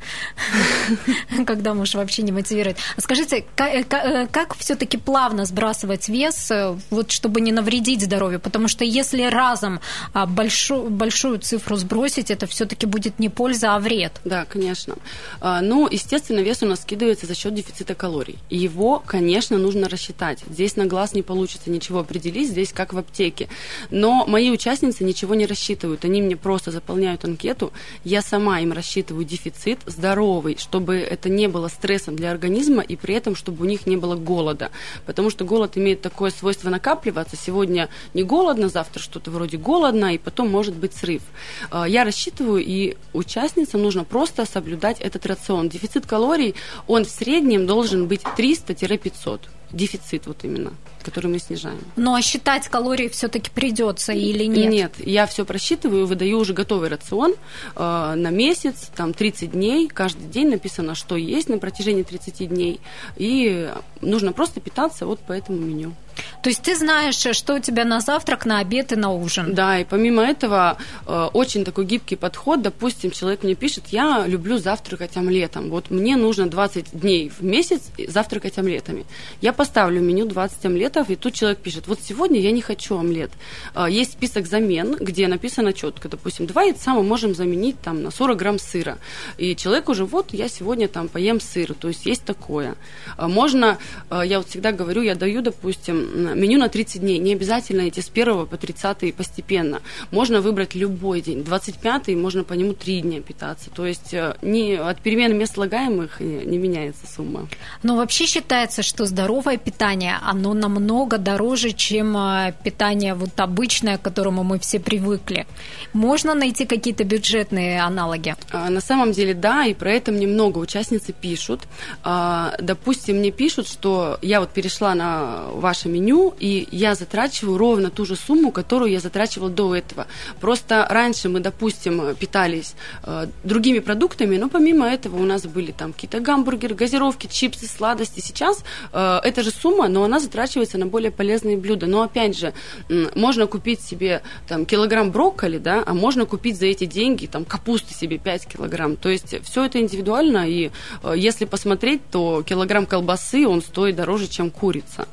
когда 1.46 1.74
муж 1.74 1.96
вообще 1.96 2.22
не 2.22 2.32
мотивирует. 2.32 2.78
А 2.96 3.02
скажите, 3.02 3.46
как, 3.56 3.74
э, 3.74 3.86
э, 3.90 4.28
как 4.28 4.56
все-таки 4.56 4.98
плавно 4.98 5.46
сбрасывать 5.46 6.08
вес, 6.08 6.52
э, 6.52 6.78
вот 6.92 7.12
чтобы 7.12 7.42
не 7.42 7.52
навредить 7.52 8.04
здоровью? 8.04 8.40
Потому 8.40 8.68
что 8.68 8.84
если 8.86 9.24
разом 9.24 9.80
а, 10.14 10.28
большую, 10.28 11.40
цифру 11.40 11.76
сбросить, 11.76 12.30
это 12.30 12.46
все-таки 12.46 12.86
будет 12.86 13.20
не 13.20 13.30
польза, 13.30 13.76
а 13.76 13.80
вред. 13.80 14.14
Да, 14.26 14.46
конечно. 14.46 14.96
А, 15.42 15.62
ну, 15.62 15.88
естественно, 15.90 16.40
вес 16.40 16.62
у 16.62 16.68
нас 16.68 16.82
скидывается 16.82 17.26
за 17.26 17.36
счет 17.36 17.54
дефицита 17.54 17.96
калорий. 17.96 18.38
Его, 18.50 19.02
конечно, 19.06 19.58
нужно 19.58 19.90
рассчитать. 19.90 20.40
Здесь 20.50 20.76
на 20.76 20.86
глаз 20.86 21.14
не 21.14 21.24
получится 21.24 21.72
ничего 21.72 22.00
определить, 22.00 22.50
здесь 22.50 22.74
как 22.74 22.94
в 22.94 22.98
аптеке. 22.98 23.50
Но 23.90 24.26
мои 24.28 24.52
участницы 24.52 25.04
ничего 25.04 25.34
не 25.36 25.48
рассчитывают. 25.48 26.06
Они 26.06 26.22
мне 26.22 26.36
просто 26.36 26.72
заполняют 26.72 27.26
анкету, 27.26 27.74
я 28.04 28.22
сама 28.22 28.60
им 28.62 28.72
рассчитываю 28.72 29.26
дефицит 29.26 29.80
здоровый, 29.86 30.58
чтобы 30.58 30.98
это 30.98 31.30
не 31.30 31.48
было 31.48 31.68
стрессом 31.68 32.16
для 32.16 32.32
организма 32.32 32.82
и 32.82 32.96
при 32.96 33.16
этом, 33.16 33.36
чтобы 33.36 33.66
у 33.66 33.68
них 33.68 33.86
не 33.86 33.98
было 33.98 34.16
голода. 34.16 34.72
Потому 35.06 35.30
что 35.30 35.46
голод 35.46 35.78
имеет 35.78 36.02
такое 36.02 36.32
свойство 36.32 36.70
накапливаться. 36.70 37.36
Сегодня 37.36 37.90
не 38.14 38.24
голодно, 38.24 38.70
завтра 38.70 39.02
что-то 39.02 39.32
вроде 39.32 39.58
голодно, 39.58 40.14
и 40.14 40.18
потом 40.18 40.50
может 40.50 40.76
быть 40.76 40.94
срыв. 40.94 41.22
А, 41.70 41.88
я 41.88 42.04
рассчитываю, 42.04 42.64
и 42.64 42.96
участницам 43.14 43.82
нужно 43.82 44.04
просто 44.04 44.46
соблюдать 44.46 45.00
этот 45.00 45.26
рацион. 45.26 45.70
Дефицит 45.70 46.06
калорий, 46.06 46.56
он 46.88 47.06
в 47.06 47.10
среднем 47.10 47.68
должен 47.68 48.08
быть 48.08 48.22
300-500 48.22 49.42
дефицит 49.72 50.28
вот 50.28 50.44
именно, 50.44 50.74
который 51.04 51.28
мы 51.28 51.40
снижаем. 51.40 51.80
Ну 51.96 52.16
а 52.16 52.22
считать 52.22 52.68
калории 52.68 53.08
все-таки 53.08 53.50
придется 53.50 54.14
или 54.14 54.46
нет? 54.46 54.72
Нет, 54.72 54.94
я 55.00 55.26
все 55.28 55.46
просчитываю, 55.46 56.08
выдаю 56.08 56.40
уже 56.40 56.54
готовый 56.54 56.90
рацион 56.90 57.36
э, 57.76 58.14
на 58.16 58.30
месяц, 58.30 58.90
там 58.96 59.14
30 59.14 59.52
дней, 59.52 59.88
каждый 59.88 60.28
день 60.28 60.50
написано, 60.50 60.96
что 60.96 61.16
есть 61.16 61.50
на 61.50 61.58
протяжении 61.58 62.04
30 62.04 62.50
дней, 62.50 62.80
и 63.16 63.72
нужно 64.02 64.34
просто 64.34 64.60
питаться 64.62 65.06
вот 65.06 65.20
по 65.20 65.34
этому 65.34 65.60
меню. 65.60 65.94
То 66.42 66.50
есть 66.50 66.62
ты 66.62 66.76
знаешь, 66.76 67.16
что 67.36 67.56
у 67.56 67.60
тебя 67.60 67.84
на 67.86 68.00
завтрак, 68.00 68.46
на 68.46 68.60
обед 68.60 68.94
и 68.94 68.96
на 68.96 69.12
ужин. 69.12 69.54
Да, 69.54 69.80
и 69.80 69.84
помимо 69.84 70.24
этого 70.24 70.78
э, 71.06 71.30
очень 71.34 71.66
такой 71.66 71.86
гибкий 71.86 72.16
подход. 72.16 72.62
Допустим, 72.62 73.12
человек 73.12 73.44
мне 73.44 73.56
пишет, 73.56 73.86
я 73.88 74.26
люблю 74.28 74.58
завтракать 74.58 75.18
омлетом. 75.18 75.70
Вот 75.70 75.90
мне 75.90 76.16
нужно 76.16 76.48
20 76.48 77.00
дней 77.00 77.30
в 77.30 77.44
месяц 77.44 77.82
завтракать 78.08 78.58
омлетами. 78.58 79.06
Я 79.42 79.54
поставлю 79.54 80.02
меню 80.02 80.26
20 80.26 80.66
омлетов, 80.66 81.10
и 81.10 81.16
тут 81.16 81.34
человек 81.34 81.60
пишет, 81.60 81.88
вот 81.88 82.00
сегодня 82.02 82.40
я 82.40 82.52
не 82.52 82.62
хочу 82.62 82.98
омлет. 82.98 83.32
Э, 83.76 83.88
есть 83.90 84.14
список 84.14 84.48
замен, 84.48 84.96
где 85.00 85.28
написано 85.28 85.74
четко, 85.74 86.08
допустим, 86.08 86.46
два 86.46 86.64
яйца 86.64 86.94
мы 86.94 87.04
можем 87.04 87.36
заменить 87.36 87.80
там 87.82 88.04
на 88.04 88.12
40 88.12 88.38
грамм 88.38 88.60
сыра. 88.60 88.98
И 89.38 89.56
человек 89.56 89.90
уже, 89.90 90.06
вот 90.06 90.34
я 90.34 90.48
сегодня 90.48 90.88
там 90.88 91.10
поем 91.10 91.42
сыр, 91.42 91.74
то 91.74 91.88
есть 91.88 92.06
есть 92.06 92.24
такое. 92.24 92.76
Э, 93.18 93.28
можно, 93.28 93.78
я 94.10 94.38
вот 94.38 94.48
всегда 94.48 94.72
говорю, 94.72 95.02
я 95.02 95.16
даю, 95.16 95.42
допустим, 95.42 96.07
меню 96.14 96.60
на 96.60 96.70
30 96.70 97.02
дней. 97.02 97.20
Не 97.20 97.34
обязательно 97.34 97.88
идти 97.88 98.02
с 98.02 98.10
1 98.10 98.48
по 98.48 98.58
30 98.58 99.16
постепенно. 99.16 99.82
Можно 100.12 100.42
выбрать 100.42 100.76
любой 100.76 101.22
день. 101.22 101.44
25 101.44 102.10
можно 102.10 102.44
по 102.44 102.54
нему 102.54 102.74
3 102.74 103.02
дня 103.02 103.22
питаться. 103.22 103.70
То 103.70 103.86
есть 103.86 104.14
э, 104.14 104.36
не, 104.42 104.76
от 104.76 105.02
перемены 105.02 105.34
мест 105.34 105.54
слагаемых 105.54 106.20
не 106.20 106.58
меняется 106.58 107.08
сумма. 107.08 107.48
Но 107.84 107.96
вообще 107.96 108.26
считается, 108.26 108.84
что 108.84 109.06
здоровое 109.06 109.58
питание, 109.58 110.18
оно 110.24 110.54
намного 110.54 111.18
дороже, 111.18 111.72
чем 111.72 112.16
э, 112.18 112.54
питание 112.64 113.14
вот 113.14 113.40
обычное, 113.40 113.98
к 113.98 114.02
которому 114.02 114.44
мы 114.44 114.60
все 114.60 114.80
привыкли. 114.80 115.46
Можно 115.94 116.34
найти 116.34 116.66
какие-то 116.66 117.04
бюджетные 117.04 117.82
аналоги? 117.82 118.36
А, 118.52 118.70
на 118.70 118.82
самом 118.82 119.12
деле, 119.12 119.34
да, 119.34 119.66
и 119.66 119.74
про 119.74 119.92
это 119.92 120.12
мне 120.12 120.28
много 120.28 120.60
участницы 120.60 121.14
пишут. 121.14 121.62
А, 122.04 122.56
допустим, 122.60 123.18
мне 123.18 123.32
пишут, 123.32 123.68
что 123.68 124.18
я 124.22 124.40
вот 124.40 124.50
перешла 124.50 124.96
на 124.96 125.44
ваше 125.54 125.90
меню, 125.90 125.97
и 126.40 126.68
я 126.72 126.96
затрачиваю 126.96 127.58
ровно 127.58 127.90
ту 127.90 128.06
же 128.06 128.16
сумму, 128.16 128.52
которую 128.52 128.92
я 128.92 129.00
затрачивала 129.00 129.50
до 129.50 129.76
этого. 129.76 130.08
Просто 130.40 130.86
раньше 130.90 131.30
мы, 131.30 131.40
допустим, 131.40 132.16
питались 132.16 132.76
э, 133.04 133.28
другими 133.44 133.80
продуктами, 133.80 134.38
но 134.38 134.50
помимо 134.50 134.88
этого 134.88 135.18
у 135.18 135.26
нас 135.26 135.46
были 135.46 135.72
там 135.72 135.94
какие-то 135.94 136.20
гамбургеры, 136.20 136.76
газировки, 136.76 137.28
чипсы, 137.28 137.68
сладости. 137.68 138.20
Сейчас 138.20 138.64
э, 138.94 139.20
эта 139.24 139.44
же 139.44 139.52
сумма, 139.52 139.88
но 139.88 140.04
она 140.04 140.20
затрачивается 140.20 140.78
на 140.78 140.86
более 140.86 141.12
полезные 141.12 141.58
блюда. 141.58 141.88
Но 141.88 142.02
опять 142.02 142.38
же, 142.38 142.54
э, 142.90 143.10
можно 143.16 143.48
купить 143.48 143.82
себе 143.82 144.22
там 144.48 144.66
килограмм 144.66 145.12
брокколи, 145.12 145.58
да, 145.58 145.84
а 145.86 145.94
можно 145.94 146.26
купить 146.26 146.58
за 146.58 146.66
эти 146.68 146.86
деньги 146.86 147.26
там 147.26 147.46
капусты 147.46 147.94
себе 147.94 148.18
5 148.18 148.48
килограмм. 148.48 148.96
То 148.96 149.10
есть 149.10 149.36
все 149.44 149.66
это 149.66 149.80
индивидуально, 149.80 150.48
и 150.48 150.72
э, 151.04 151.14
если 151.16 151.46
посмотреть, 151.46 152.02
то 152.12 152.44
килограмм 152.44 152.86
колбасы, 152.86 153.48
он 153.48 153.62
стоит 153.62 153.96
дороже, 153.96 154.28
чем 154.28 154.50
курица. 154.50 155.08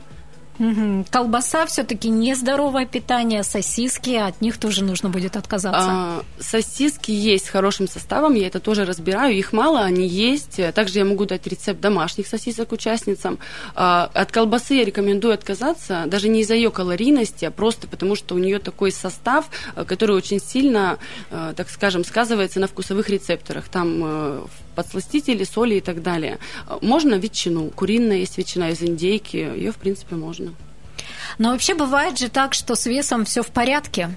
Угу. 0.58 1.06
Колбаса 1.10 1.66
все-таки 1.66 2.08
нездоровое 2.08 2.86
питание, 2.86 3.42
сосиски, 3.42 4.14
от 4.14 4.40
них 4.40 4.58
тоже 4.58 4.84
нужно 4.84 5.08
будет 5.08 5.36
отказаться. 5.36 5.88
А, 5.90 6.22
сосиски 6.38 7.10
есть 7.10 7.46
с 7.46 7.48
хорошим 7.48 7.88
составом, 7.88 8.34
я 8.34 8.46
это 8.46 8.60
тоже 8.60 8.84
разбираю, 8.84 9.34
их 9.34 9.52
мало, 9.52 9.80
они 9.80 10.06
есть. 10.06 10.60
Также 10.74 11.00
я 11.00 11.04
могу 11.04 11.24
дать 11.24 11.46
рецепт 11.46 11.80
домашних 11.80 12.28
сосисок 12.28 12.72
участницам. 12.72 13.38
А, 13.74 14.10
от 14.14 14.30
колбасы 14.30 14.74
я 14.74 14.84
рекомендую 14.84 15.34
отказаться, 15.34 16.04
даже 16.06 16.28
не 16.28 16.42
из-за 16.42 16.54
ее 16.54 16.70
калорийности, 16.70 17.44
а 17.44 17.50
просто 17.50 17.88
потому, 17.88 18.14
что 18.14 18.34
у 18.34 18.38
нее 18.38 18.58
такой 18.58 18.92
состав, 18.92 19.46
который 19.86 20.16
очень 20.16 20.40
сильно, 20.40 20.98
а, 21.30 21.52
так 21.54 21.68
скажем, 21.68 22.04
сказывается 22.04 22.60
на 22.60 22.68
вкусовых 22.68 23.08
рецепторах. 23.08 23.68
Там 23.68 24.00
а, 24.04 24.46
подсластители, 24.74 25.44
соли 25.44 25.76
и 25.76 25.80
так 25.80 26.02
далее. 26.02 26.38
Можно 26.80 27.14
ветчину, 27.14 27.70
куриная 27.70 28.18
есть 28.18 28.38
ветчина 28.38 28.70
из 28.70 28.82
индейки, 28.82 29.36
ее, 29.36 29.72
в 29.72 29.76
принципе, 29.76 30.16
можно. 30.16 30.54
Но 31.38 31.52
вообще 31.52 31.74
бывает 31.74 32.18
же 32.18 32.28
так, 32.28 32.54
что 32.54 32.74
с 32.74 32.86
весом 32.86 33.24
все 33.24 33.42
в 33.42 33.48
порядке. 33.48 34.16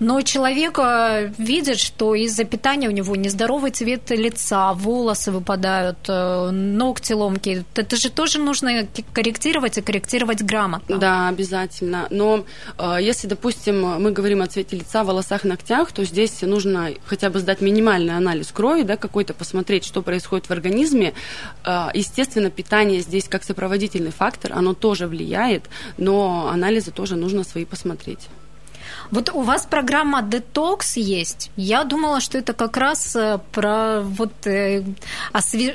Но 0.00 0.20
человек 0.22 0.78
э, 0.78 1.32
видит, 1.38 1.78
что 1.78 2.14
из-за 2.14 2.44
питания 2.44 2.88
у 2.88 2.92
него 2.92 3.16
нездоровый 3.16 3.70
цвет 3.70 4.10
лица, 4.10 4.72
волосы 4.72 5.30
выпадают, 5.32 5.98
э, 6.08 6.50
ногти 6.50 7.12
ломкие. 7.12 7.64
Это 7.74 7.96
же 7.96 8.10
тоже 8.10 8.38
нужно 8.38 8.86
корректировать 9.12 9.78
и 9.78 9.82
корректировать 9.82 10.42
грамотно. 10.42 10.98
Да, 10.98 11.28
обязательно. 11.28 12.06
Но 12.10 12.44
э, 12.78 12.98
если, 13.00 13.26
допустим, 13.26 13.80
мы 13.80 14.12
говорим 14.12 14.42
о 14.42 14.46
цвете 14.46 14.76
лица, 14.76 15.04
волосах, 15.04 15.44
ногтях, 15.44 15.92
то 15.92 16.04
здесь 16.04 16.42
нужно 16.42 16.90
хотя 17.06 17.30
бы 17.30 17.38
сдать 17.38 17.60
минимальный 17.60 18.16
анализ 18.16 18.52
крови, 18.52 18.82
да, 18.82 18.96
какой-то 18.96 19.34
посмотреть, 19.34 19.84
что 19.84 20.02
происходит 20.02 20.46
в 20.46 20.50
организме. 20.50 21.14
Естественно, 21.94 22.50
питание 22.50 23.00
здесь 23.00 23.28
как 23.28 23.44
сопроводительный 23.44 24.10
фактор, 24.10 24.52
оно 24.52 24.74
тоже 24.74 25.06
влияет, 25.06 25.64
но 25.96 26.48
анализы 26.48 26.90
тоже 26.90 27.16
нужно 27.16 27.44
свои 27.44 27.64
посмотреть. 27.64 28.28
Вот 29.10 29.30
у 29.32 29.40
вас 29.40 29.66
программа 29.66 30.22
детокс 30.22 30.96
есть. 30.96 31.50
Я 31.56 31.84
думала, 31.84 32.20
что 32.20 32.36
это 32.36 32.52
как 32.52 32.76
раз 32.76 33.16
э, 33.16 33.38
про 33.52 34.00
вот 34.02 34.32
э, 34.46 34.84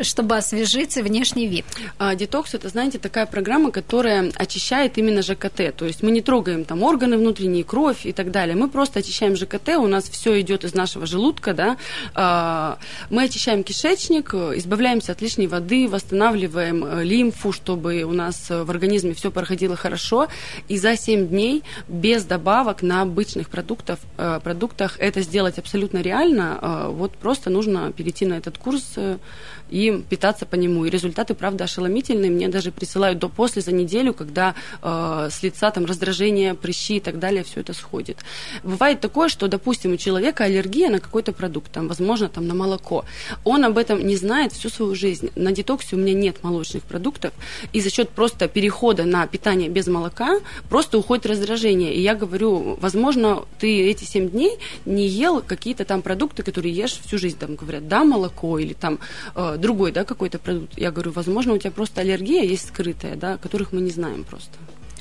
чтобы 0.02 0.38
освежить 0.38 0.96
внешний 0.96 1.48
вид. 1.48 1.66
А, 1.98 2.16
детокс 2.16 2.54
это, 2.54 2.70
знаете, 2.70 3.00
такая 3.00 3.26
программа, 3.26 3.72
которая 3.72 4.32
очищает 4.36 4.98
именно 4.98 5.22
ЖКТ. 5.22 5.76
То 5.76 5.86
есть 5.86 6.04
мы 6.04 6.12
не 6.12 6.22
трогаем 6.22 6.64
там 6.64 6.84
органы 6.84 7.18
внутренние, 7.18 7.64
кровь 7.64 8.06
и 8.06 8.12
так 8.12 8.32
далее. 8.32 8.56
Мы 8.56 8.70
просто 8.70 9.00
очищаем 9.00 9.36
ЖКТ. 9.36 9.70
У 9.78 9.88
нас 9.88 10.10
все 10.10 10.40
идет 10.42 10.64
из 10.64 10.76
нашего 10.76 11.08
желудка, 11.08 11.54
да. 11.54 11.78
А, 12.14 12.78
мы 13.10 13.24
очищаем 13.24 13.64
кишечник, 13.64 14.34
избавляемся 14.34 15.12
от 15.12 15.22
лишней 15.22 15.48
воды, 15.48 15.88
восстанавливаем 15.88 16.86
э, 16.86 17.04
лимфу, 17.04 17.52
чтобы 17.52 18.04
у 18.04 18.12
нас 18.12 18.50
в 18.50 18.70
организме 18.70 19.14
все 19.14 19.32
проходило 19.32 19.76
хорошо. 19.76 20.28
И 20.68 20.78
за 20.78 20.96
7 20.96 21.28
дней 21.28 21.64
без 21.88 22.26
добавок 22.26 22.84
на 22.84 23.06
обычных 23.24 23.50
продуктов, 23.50 24.00
э, 24.18 24.40
продуктах 24.44 24.98
это 25.00 25.22
сделать 25.22 25.58
абсолютно 25.58 26.02
реально. 26.02 26.60
Э, 26.62 26.88
вот 26.92 27.12
просто 27.14 27.50
нужно 27.50 27.92
перейти 27.92 28.26
на 28.26 28.34
этот 28.34 28.58
курс 28.58 28.94
э, 28.98 29.18
и 29.70 30.04
питаться 30.10 30.46
по 30.46 30.56
нему. 30.56 30.86
И 30.86 30.90
результаты, 30.90 31.34
правда, 31.34 31.64
ошеломительные. 31.64 32.32
Мне 32.32 32.50
даже 32.50 32.72
присылают 32.72 33.20
до-после 33.20 33.62
за 33.62 33.72
неделю, 33.72 34.14
когда 34.14 34.54
с 34.84 35.44
лица 35.44 35.72
там 35.72 35.86
раздражение, 35.86 36.54
прыщи 36.54 36.98
и 36.98 37.00
так 37.00 37.18
далее, 37.18 37.44
все 37.44 37.62
это 37.62 37.74
сходит. 37.74 38.18
Бывает 38.64 39.00
такое, 39.00 39.30
что, 39.30 39.48
допустим, 39.48 39.94
у 39.94 39.98
человека 39.98 40.44
аллергия 40.44 40.90
на 40.90 41.00
какой-то 41.00 41.32
продукт, 41.32 41.72
там, 41.72 41.88
возможно, 41.88 42.28
там, 42.30 42.48
на 42.48 42.54
молоко. 42.54 43.06
Он 43.44 43.66
об 43.66 43.78
этом 43.78 44.06
не 44.06 44.16
знает 44.16 44.54
всю 44.54 44.70
свою 44.70 44.96
жизнь. 44.96 45.30
На 45.36 45.52
детоксе 45.52 45.96
у 45.96 46.00
меня 46.00 46.14
нет 46.14 46.44
молочных 46.44 46.84
продуктов, 46.84 47.32
и 47.74 47.82
за 47.82 47.90
счет 47.90 48.10
просто 48.10 48.48
перехода 48.48 49.06
на 49.06 49.26
питание 49.28 49.70
без 49.70 49.88
молока 49.88 50.40
просто 50.70 50.98
уходит 50.98 51.26
раздражение. 51.26 51.94
И 51.96 52.02
я 52.02 52.14
говорю, 52.14 52.78
возможно, 52.80 53.13
ты 53.60 53.90
эти 53.90 54.04
7 54.04 54.30
дней 54.30 54.58
не 54.86 55.08
ел 55.08 55.42
какие-то 55.42 55.86
там 55.86 56.02
продукты, 56.02 56.44
которые 56.44 56.74
ешь 56.74 57.00
всю 57.00 57.18
жизнь. 57.18 57.38
Там 57.38 57.56
говорят, 57.56 57.88
да, 57.88 58.04
молоко 58.04 58.60
или 58.60 58.74
там 58.74 59.00
э, 59.36 59.58
другой, 59.58 59.92
да, 59.92 60.04
какой-то 60.04 60.40
продукт. 60.40 60.78
Я 60.78 60.92
говорю, 60.92 61.12
возможно, 61.12 61.54
у 61.54 61.58
тебя 61.58 61.72
просто 61.72 62.02
аллергия 62.02 62.44
есть 62.44 62.68
скрытая, 62.68 63.16
да, 63.16 63.38
которых 63.38 63.72
мы 63.72 63.82
не 63.82 63.92
знаем 63.92 64.24
просто. 64.24 64.58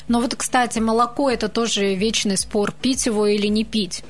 Но 0.08 0.20
вот, 0.20 0.34
кстати, 0.34 0.78
молоко 0.78 1.30
это 1.30 1.48
тоже 1.48 1.94
вечный 1.94 2.36
спор, 2.36 2.72
пить 2.72 3.06
его 3.06 3.26
или 3.26 3.46
не 3.46 3.64
пить. 3.64 4.04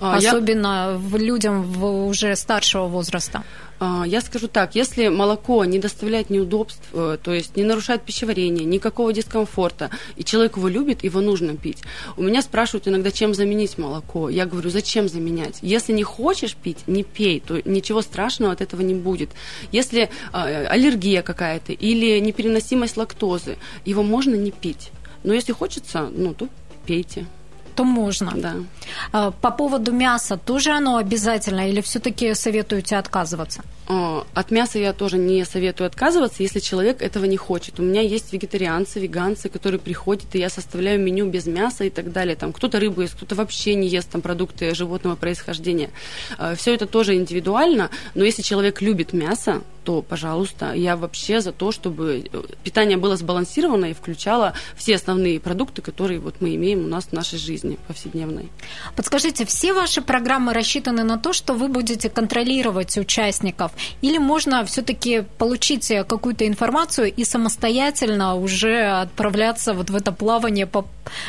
А, 0.00 0.16
Особенно 0.16 1.00
я... 1.12 1.18
людям 1.18 1.62
в 1.62 2.06
уже 2.06 2.34
старшего 2.36 2.86
возраста. 2.86 3.44
А, 3.80 4.04
я 4.06 4.20
скажу 4.20 4.48
так, 4.48 4.74
если 4.74 5.08
молоко 5.08 5.64
не 5.64 5.78
доставляет 5.78 6.30
неудобств, 6.30 6.82
э, 6.92 7.18
то 7.22 7.32
есть 7.32 7.56
не 7.56 7.64
нарушает 7.64 8.02
пищеварение, 8.02 8.64
никакого 8.64 9.12
дискомфорта, 9.12 9.90
и 10.16 10.24
человек 10.24 10.56
его 10.56 10.68
любит, 10.68 11.04
его 11.04 11.20
нужно 11.20 11.56
пить. 11.56 11.82
У 12.16 12.22
меня 12.22 12.42
спрашивают 12.42 12.88
иногда, 12.88 13.10
чем 13.10 13.34
заменить 13.34 13.76
молоко. 13.78 14.28
Я 14.28 14.46
говорю, 14.46 14.70
зачем 14.70 15.08
заменять? 15.08 15.58
Если 15.60 15.92
не 15.92 16.02
хочешь 16.02 16.54
пить, 16.54 16.86
не 16.86 17.02
пей, 17.02 17.40
то 17.40 17.60
ничего 17.64 18.02
страшного 18.02 18.52
от 18.52 18.60
этого 18.60 18.80
не 18.82 18.94
будет. 18.94 19.30
Если 19.72 20.08
а, 20.32 20.46
аллергия 20.68 21.22
какая-то 21.22 21.72
или 21.72 22.18
непереносимость 22.20 22.96
лактозы, 22.96 23.58
его 23.84 24.02
можно 24.02 24.34
не 24.34 24.50
пить. 24.50 24.90
Но 25.24 25.34
если 25.34 25.52
хочется, 25.52 26.08
ну, 26.12 26.34
то 26.34 26.48
пейте 26.86 27.26
то 27.74 27.84
можно. 27.84 28.32
Да. 28.34 28.54
А, 29.12 29.30
по 29.30 29.50
поводу 29.50 29.92
мяса, 29.92 30.36
тоже 30.36 30.70
оно 30.70 30.96
обязательно 30.96 31.68
или 31.68 31.80
все-таки 31.80 32.34
советуете 32.34 32.96
отказываться? 32.96 33.62
От 34.34 34.50
мяса 34.50 34.78
я 34.78 34.94
тоже 34.94 35.18
не 35.18 35.44
советую 35.44 35.86
отказываться, 35.86 36.42
если 36.42 36.60
человек 36.60 37.02
этого 37.02 37.26
не 37.26 37.36
хочет. 37.36 37.78
У 37.78 37.82
меня 37.82 38.00
есть 38.00 38.32
вегетарианцы, 38.32 38.98
веганцы, 38.98 39.50
которые 39.50 39.78
приходят, 39.78 40.34
и 40.34 40.38
я 40.38 40.48
составляю 40.48 41.00
меню 41.00 41.26
без 41.26 41.46
мяса 41.46 41.84
и 41.84 41.90
так 41.90 42.10
далее. 42.10 42.34
Там 42.34 42.52
кто-то 42.52 42.80
рыбу 42.80 43.02
ест, 43.02 43.14
кто-то 43.14 43.34
вообще 43.34 43.74
не 43.74 43.88
ест 43.88 44.10
там 44.10 44.22
продукты 44.22 44.74
животного 44.74 45.16
происхождения. 45.16 45.90
А, 46.38 46.54
Все 46.54 46.74
это 46.74 46.86
тоже 46.86 47.14
индивидуально, 47.14 47.90
но 48.14 48.24
если 48.24 48.42
человек 48.42 48.80
любит 48.80 49.12
мясо, 49.12 49.62
то, 49.84 50.02
пожалуйста, 50.02 50.72
я 50.72 50.96
вообще 50.96 51.40
за 51.40 51.52
то, 51.52 51.70
чтобы 51.70 52.24
э, 52.32 52.42
питание 52.64 52.96
было 52.96 53.16
сбалансировано 53.16 53.86
и 53.86 53.92
включало 53.92 54.54
все 54.76 54.96
основные 54.96 55.38
продукты, 55.38 55.82
которые 55.82 56.18
вот 56.20 56.40
мы 56.40 56.54
имеем 56.56 56.84
у 56.84 56.88
нас 56.88 57.04
в 57.04 57.12
нашей 57.12 57.38
жизни 57.38 57.78
повседневной. 57.86 58.48
Подскажите, 58.96 59.44
все 59.44 59.72
ваши 59.72 60.00
программы 60.00 60.54
рассчитаны 60.54 61.04
на 61.04 61.18
то, 61.18 61.32
что 61.32 61.54
вы 61.54 61.68
будете 61.68 62.08
контролировать 62.08 62.96
участников, 62.96 63.72
или 64.02 64.18
можно 64.18 64.64
все-таки 64.64 65.24
получить 65.38 65.92
какую-то 66.08 66.46
информацию 66.46 67.12
и 67.12 67.24
самостоятельно 67.24 68.34
уже 68.34 69.02
отправляться 69.02 69.74
вот 69.74 69.90
в 69.90 69.96
это 69.96 70.12
плавание 70.12 70.66
по, 70.66 70.86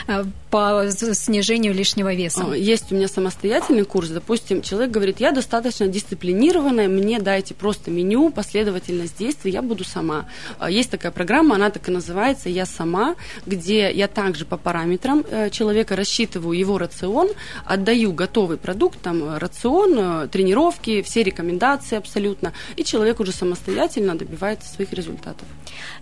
э, 0.07 0.23
по 0.55 0.89
снижению 0.89 1.73
лишнего 1.73 2.13
веса? 2.13 2.53
Есть 2.53 2.89
у 2.89 2.95
меня 2.95 3.09
самостоятельный 3.09 3.83
курс. 3.83 4.07
Допустим, 4.07 4.61
человек 4.61 4.89
говорит, 4.89 5.19
я 5.19 5.33
достаточно 5.33 5.85
дисциплинированная, 5.85 6.87
мне 6.87 7.19
дайте 7.19 7.53
просто 7.53 7.91
меню, 7.91 8.29
последовательность 8.29 9.17
действий, 9.17 9.51
я 9.51 9.61
буду 9.61 9.83
сама. 9.83 10.27
А, 10.57 10.71
есть 10.71 10.89
такая 10.89 11.11
программа, 11.11 11.55
она 11.55 11.71
так 11.71 11.89
и 11.89 11.91
называется 11.91 12.47
«Я 12.47 12.65
сама», 12.65 13.15
где 13.45 13.91
я 13.91 14.07
также 14.07 14.45
по 14.45 14.55
параметрам 14.55 15.25
э, 15.29 15.49
человека 15.49 15.97
рассчитываю 15.97 16.57
его 16.57 16.77
рацион, 16.77 17.31
отдаю 17.65 18.13
готовый 18.13 18.55
продукт, 18.55 19.01
там 19.01 19.37
рацион, 19.37 19.95
э, 19.97 20.27
тренировки, 20.29 21.01
все 21.01 21.23
рекомендации 21.23 21.97
абсолютно, 21.97 22.53
и 22.77 22.85
человек 22.85 23.19
уже 23.19 23.33
самостоятельно 23.33 24.15
добивается 24.15 24.73
своих 24.73 24.93
результатов. 24.93 25.45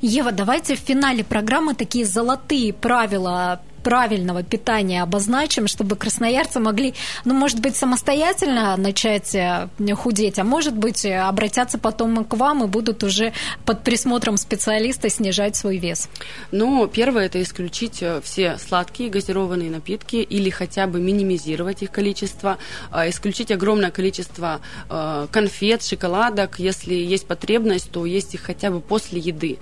Ева, 0.02 0.32
давайте 0.32 0.76
в 0.76 0.80
финале 0.80 1.24
программы 1.24 1.74
такие 1.74 2.06
золотые 2.06 2.72
правила 2.72 3.60
правильного 3.84 4.42
питания 4.44 5.04
обозначим, 5.04 5.68
чтобы 5.68 5.96
красноярцы 5.96 6.60
могли, 6.60 6.94
ну, 7.26 7.34
может 7.34 7.60
быть, 7.60 7.76
самостоятельно 7.76 8.76
начать 8.78 9.36
э, 9.36 9.68
худеть, 9.96 10.40
а 10.40 10.44
может 10.44 10.76
быть, 10.76 11.06
э, 11.06 11.20
обратятся 11.20 11.78
потом 11.78 12.24
к 12.24 12.34
вам 12.36 12.64
и 12.64 12.68
будут 12.68 13.04
уже 13.04 13.34
под 13.66 13.84
присмотром 13.84 14.38
специалиста 14.38 15.10
снижать 15.10 15.56
свой 15.56 15.78
вес? 15.78 16.10
Ну, 16.52 16.88
первое– 16.88 17.26
это 17.28 17.42
исключить 17.42 18.02
э, 18.02 18.22
все 18.24 18.58
сладкие 18.58 19.10
газированные 19.10 19.70
напитки 19.70 20.16
или 20.16 20.50
хотя 20.50 20.88
бы 20.88 21.02
минимизировать 21.02 21.84
их 21.84 21.92
количество, 21.92 22.58
а, 22.92 23.10
исключить 23.10 23.52
огромное 23.52 23.92
количество 23.92 24.62
конфет, 25.32 25.84
шоколадок, 25.84 26.60
если 26.60 26.94
есть 26.94 27.28
потребность, 27.28 27.92
то 27.92 28.06
есть 28.06 28.34
их 28.34 28.42
хотя 28.42 28.70
бы 28.70 28.80
после 28.80 29.20
еды. 29.20 29.58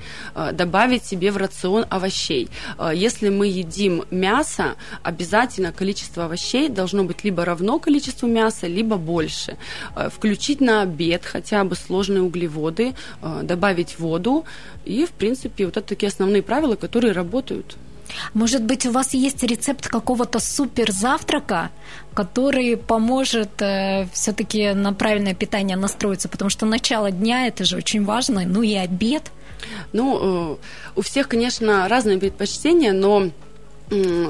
Добавить 0.54 1.06
себе 1.06 1.32
в 1.32 1.38
рацион 1.38 1.86
овощей. 1.90 2.50
Если 2.94 3.30
мы 3.30 3.48
едим 3.48 4.04
мяса 4.12 4.76
обязательно 5.04 5.72
количество 5.72 6.26
овощей 6.26 6.70
должно 6.70 7.04
быть 7.04 7.24
либо 7.24 7.46
равно 7.46 7.80
количеству 7.80 8.28
мяса, 8.28 8.68
либо 8.68 8.98
больше. 8.98 9.58
Э, 9.96 10.10
включить 10.10 10.62
на 10.62 10.82
обед 10.82 11.26
хотя 11.26 11.64
бы 11.64 11.76
сложные 11.76 12.22
углеводы, 12.22 12.94
э, 13.22 13.40
добавить 13.44 14.00
воду. 14.00 14.46
И, 14.86 15.06
в 15.06 15.12
принципе, 15.12 15.66
вот 15.66 15.78
это 15.78 15.88
такие 15.88 16.08
основные 16.08 16.42
правила, 16.42 16.76
которые 16.76 17.14
работают. 17.14 17.78
Может 18.34 18.64
быть, 18.64 18.86
у 18.86 18.92
вас 18.92 19.14
есть 19.14 19.44
рецепт 19.44 19.88
какого-то 19.88 20.40
супер 20.40 20.92
завтрака, 20.92 21.70
который 22.14 22.78
поможет 22.78 23.62
э, 23.62 24.08
все-таки 24.14 24.74
на 24.74 24.94
правильное 24.94 25.34
питание 25.34 25.78
настроиться, 25.78 26.30
потому 26.30 26.50
что 26.50 26.66
начало 26.66 27.12
дня 27.12 27.48
это 27.48 27.64
же 27.64 27.78
очень 27.78 28.06
важно, 28.06 28.44
ну 28.46 28.62
и 28.62 28.74
обед. 28.74 29.32
Ну, 29.94 30.56
э, 30.56 30.58
у 30.96 31.02
всех, 31.02 31.28
конечно, 31.28 31.88
разные 31.88 32.18
предпочтения, 32.18 32.94
но 32.94 33.30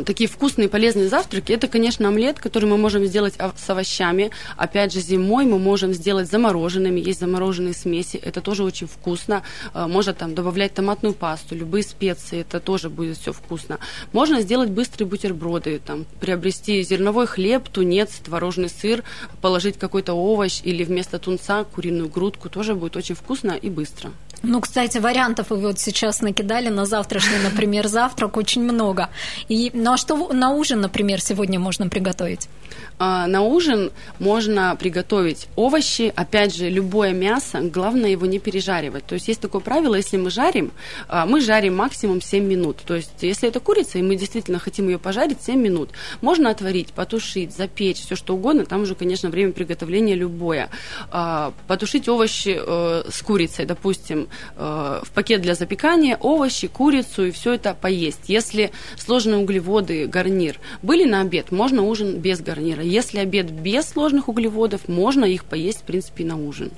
такие 0.05 0.27
вкусные 0.27 0.69
полезные 0.69 1.07
завтраки, 1.07 1.51
это, 1.51 1.67
конечно, 1.67 2.07
омлет, 2.07 2.39
который 2.39 2.65
мы 2.65 2.77
можем 2.77 3.05
сделать 3.05 3.35
с 3.35 3.69
овощами. 3.69 4.31
Опять 4.57 4.93
же, 4.93 5.01
зимой 5.01 5.45
мы 5.45 5.59
можем 5.59 5.93
сделать 5.93 6.29
замороженными. 6.29 6.99
Есть 6.99 7.19
замороженные 7.19 7.73
смеси, 7.73 8.17
это 8.17 8.41
тоже 8.41 8.63
очень 8.63 8.87
вкусно. 8.87 9.43
А, 9.73 9.87
можно 9.87 10.13
там 10.13 10.33
добавлять 10.33 10.73
томатную 10.73 11.13
пасту, 11.13 11.55
любые 11.55 11.83
специи, 11.83 12.41
это 12.41 12.59
тоже 12.59 12.89
будет 12.89 13.17
все 13.17 13.33
вкусно. 13.33 13.79
Можно 14.13 14.41
сделать 14.41 14.69
быстрые 14.69 15.07
бутерброды, 15.07 15.79
там, 15.85 16.05
приобрести 16.19 16.81
зерновой 16.83 17.27
хлеб, 17.27 17.69
тунец, 17.69 18.19
творожный 18.23 18.69
сыр, 18.69 19.03
положить 19.41 19.77
какой-то 19.77 20.13
овощ 20.13 20.61
или 20.63 20.83
вместо 20.83 21.19
тунца 21.19 21.63
куриную 21.63 22.09
грудку, 22.09 22.49
тоже 22.49 22.73
будет 22.73 22.95
очень 22.95 23.15
вкусно 23.15 23.51
и 23.51 23.69
быстро. 23.69 24.11
Ну, 24.43 24.59
кстати, 24.59 24.97
вариантов 24.97 25.51
вы 25.51 25.57
вот 25.57 25.79
сейчас 25.79 26.21
накидали 26.21 26.69
на 26.69 26.85
завтрашний, 26.85 27.37
например, 27.43 27.87
завтрак 27.87 28.37
очень 28.37 28.63
много. 28.63 29.09
И, 29.49 29.69
ну 29.73 29.93
а 29.93 29.97
что 29.97 30.33
на 30.33 30.51
ужин, 30.51 30.81
например, 30.81 31.21
сегодня 31.21 31.59
можно 31.59 31.87
приготовить? 31.89 32.49
А, 32.97 33.27
на 33.27 33.41
ужин 33.41 33.91
можно 34.19 34.75
приготовить 34.79 35.47
овощи, 35.55 36.13
опять 36.15 36.55
же, 36.55 36.69
любое 36.69 37.13
мясо, 37.13 37.61
главное 37.61 38.09
его 38.09 38.25
не 38.25 38.39
пережаривать. 38.39 39.05
То 39.05 39.15
есть 39.15 39.27
есть 39.27 39.41
такое 39.41 39.61
правило, 39.61 39.95
если 39.95 40.17
мы 40.17 40.31
жарим, 40.31 40.71
а, 41.07 41.25
мы 41.25 41.41
жарим 41.41 41.75
максимум 41.75 42.21
7 42.21 42.43
минут. 42.43 42.77
То 42.85 42.95
есть 42.95 43.13
если 43.21 43.49
это 43.49 43.59
курица, 43.59 43.99
и 43.99 44.01
мы 44.01 44.15
действительно 44.15 44.59
хотим 44.59 44.87
ее 44.87 44.97
пожарить 44.97 45.41
7 45.41 45.59
минут, 45.59 45.89
можно 46.21 46.49
отварить, 46.49 46.93
потушить, 46.93 47.55
запечь, 47.55 48.01
все 48.01 48.15
что 48.15 48.35
угодно, 48.35 48.65
там 48.65 48.83
уже, 48.83 48.95
конечно, 48.95 49.29
время 49.29 49.51
приготовления 49.51 50.15
любое. 50.15 50.69
А, 51.11 51.53
потушить 51.67 52.07
овощи 52.07 52.59
э, 52.59 53.03
с 53.09 53.21
курицей, 53.21 53.65
допустим, 53.65 54.27
в 54.55 55.07
пакет 55.13 55.41
для 55.41 55.55
запекания 55.55 56.17
овощи, 56.17 56.67
курицу 56.67 57.27
и 57.27 57.31
все 57.31 57.53
это 57.53 57.73
поесть. 57.73 58.21
Если 58.27 58.71
сложные 58.97 59.37
углеводы, 59.37 60.07
гарнир 60.07 60.59
были 60.81 61.05
на 61.05 61.21
обед, 61.21 61.51
можно 61.51 61.83
ужин 61.83 62.19
без 62.19 62.41
гарнира. 62.41 62.83
Если 62.83 63.19
обед 63.19 63.51
без 63.51 63.85
сложных 63.85 64.29
углеводов, 64.29 64.87
можно 64.87 65.25
их 65.25 65.45
поесть, 65.45 65.79
в 65.79 65.83
принципе, 65.83 66.25
на 66.25 66.37
ужин. 66.37 66.71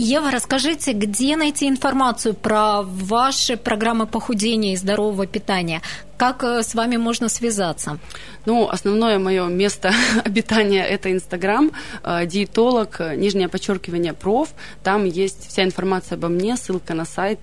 Ева, 0.00 0.30
расскажите, 0.30 0.92
где 0.92 1.36
найти 1.36 1.68
информацию 1.68 2.32
про 2.32 2.82
ваши 2.82 3.56
программы 3.56 4.06
похудения 4.06 4.74
и 4.74 4.76
здорового 4.76 5.26
питания? 5.26 5.82
Как 6.16 6.44
э, 6.44 6.62
с 6.62 6.76
вами 6.76 6.96
можно 6.96 7.28
связаться? 7.28 7.98
Ну, 8.46 8.68
основное 8.68 9.18
мое 9.18 9.48
место 9.48 9.92
обитания– 10.24 10.84
это 10.88 11.10
Инстаграм, 11.10 11.72
э, 12.04 12.26
диетолог, 12.26 13.00
э, 13.00 13.16
нижнее 13.16 13.48
подчеркивание, 13.48 14.12
проф. 14.12 14.50
Там 14.84 15.04
есть 15.04 15.48
вся 15.48 15.64
информация 15.64 16.16
обо 16.16 16.28
мне, 16.28 16.56
ссылка 16.56 16.94
на 16.94 17.04
сайт, 17.04 17.40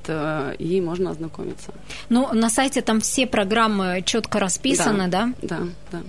и 0.57 0.81
можно 0.81 1.11
ознакомиться. 1.11 1.73
Ну, 2.07 2.33
на 2.33 2.49
сайте 2.49 2.81
там 2.81 3.01
все 3.01 3.27
программы 3.27 4.01
четко 4.05 4.39
расписаны, 4.39 5.09
да? 5.09 5.33
Да, 5.41 5.59
да. 5.59 5.67
да 5.91 5.99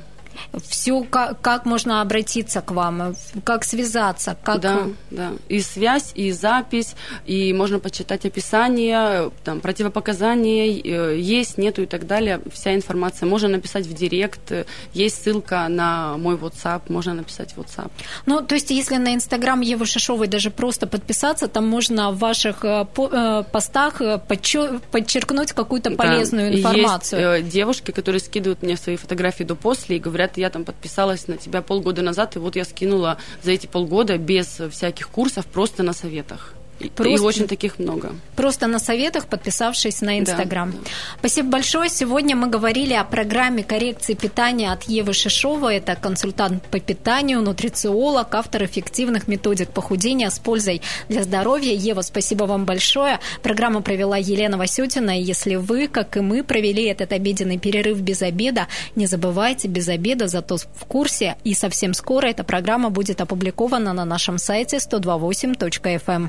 все, 0.69 1.03
как, 1.03 1.41
как 1.41 1.67
можно 1.67 2.01
обратиться 2.01 2.61
к 2.61 2.71
вам, 2.71 3.15
как 3.45 3.65
связаться, 3.65 4.37
как... 4.43 4.61
Да, 4.61 4.87
да. 5.11 5.33
И 5.49 5.61
связь, 5.61 6.13
и 6.15 6.33
запись, 6.33 6.95
и 7.25 7.53
можно 7.53 7.79
почитать 7.79 8.25
описание, 8.27 9.31
там, 9.45 9.61
противопоказания, 9.61 10.67
э, 10.83 11.19
есть, 11.19 11.59
нету 11.59 11.83
и 11.83 11.87
так 11.87 12.07
далее. 12.07 12.41
Вся 12.53 12.75
информация. 12.75 13.27
Можно 13.27 13.49
написать 13.49 13.87
в 13.87 13.93
директ, 13.93 14.53
есть 14.93 15.23
ссылка 15.23 15.69
на 15.69 16.17
мой 16.17 16.37
WhatsApp, 16.37 16.83
можно 16.89 17.15
написать 17.15 17.53
в 17.53 17.59
WhatsApp. 17.59 17.91
Ну, 18.27 18.43
то 18.43 18.55
есть, 18.55 18.71
если 18.71 18.97
на 18.97 19.15
Инстаграм 19.15 19.61
Евы 19.61 19.87
Шишовой 19.87 20.27
даже 20.27 20.51
просто 20.51 20.87
подписаться, 20.87 21.49
там 21.49 21.67
можно 21.67 22.11
в 22.13 22.19
ваших 22.19 22.65
э, 22.65 22.87
э, 22.97 23.43
постах 23.51 24.01
подчеркнуть 24.29 25.53
какую-то 25.53 25.91
полезную 25.93 26.53
да. 26.53 26.59
информацию. 26.59 27.39
Есть 27.39 27.49
девушки, 27.49 27.91
которые 27.91 28.21
скидывают 28.21 28.63
мне 28.63 28.77
свои 28.77 28.97
фотографии 28.97 29.45
до-после 29.45 29.97
и 29.97 29.99
говорят, 29.99 30.26
говорят, 30.27 30.39
я 30.39 30.51
там 30.51 30.65
подписалась 30.65 31.29
на 31.29 31.37
тебя 31.37 31.63
полгода 31.63 32.03
назад, 32.03 32.37
и 32.37 32.39
вот 32.39 32.57
я 32.57 32.65
скинула 32.65 33.19
за 33.43 33.53
эти 33.53 33.67
полгода 33.67 34.19
без 34.19 34.61
всяких 34.71 35.09
курсов 35.09 35.47
просто 35.47 35.83
на 35.83 35.93
советах. 35.93 36.56
Просто, 36.95 37.05
и 37.05 37.19
очень 37.19 37.47
таких 37.47 37.79
много. 37.79 38.15
Просто 38.35 38.67
на 38.67 38.79
советах, 38.79 39.27
подписавшись 39.27 40.03
на 40.03 40.19
Инстаграм. 40.19 40.71
Да, 40.71 40.77
да. 40.77 40.91
Спасибо 41.19 41.49
большое. 41.49 41.89
Сегодня 41.89 42.37
мы 42.37 42.49
говорили 42.49 42.93
о 42.93 43.05
программе 43.05 43.65
коррекции 43.65 44.15
питания 44.15 44.73
от 44.73 44.85
Евы 44.85 45.15
Шишовой. 45.15 45.77
Это 45.77 45.97
консультант 45.97 46.63
по 46.65 46.79
питанию, 46.79 47.41
нутрициолог, 47.41 48.35
автор 48.35 48.65
эффективных 48.65 49.27
методик 49.27 49.71
похудения 49.71 50.29
с 50.29 50.39
пользой 50.39 50.83
для 51.09 51.23
здоровья. 51.23 51.73
Ева, 51.73 52.03
спасибо 52.03 52.45
вам 52.45 52.67
большое. 52.67 53.21
Программу 53.43 53.81
провела 53.81 54.19
Елена 54.19 54.59
Васютина. 54.59 55.19
И 55.19 55.23
если 55.23 55.55
вы, 55.57 55.89
как 55.89 56.17
и 56.17 56.21
мы, 56.21 56.45
провели 56.45 56.85
этот 56.85 57.13
обеденный 57.13 57.59
перерыв 57.59 58.01
без 58.01 58.21
обеда, 58.21 58.69
не 58.97 59.07
забывайте, 59.07 59.69
без 59.69 59.89
обеда, 59.89 60.29
зато 60.29 60.59
в 60.59 60.85
курсе. 60.85 61.37
И 61.45 61.55
совсем 61.55 61.95
скоро 61.95 62.27
эта 62.27 62.45
программа 62.45 62.91
будет 62.91 63.21
опубликована 63.21 63.95
на 63.95 64.05
нашем 64.05 64.37
сайте 64.39 64.77
128.fm. 64.77 66.29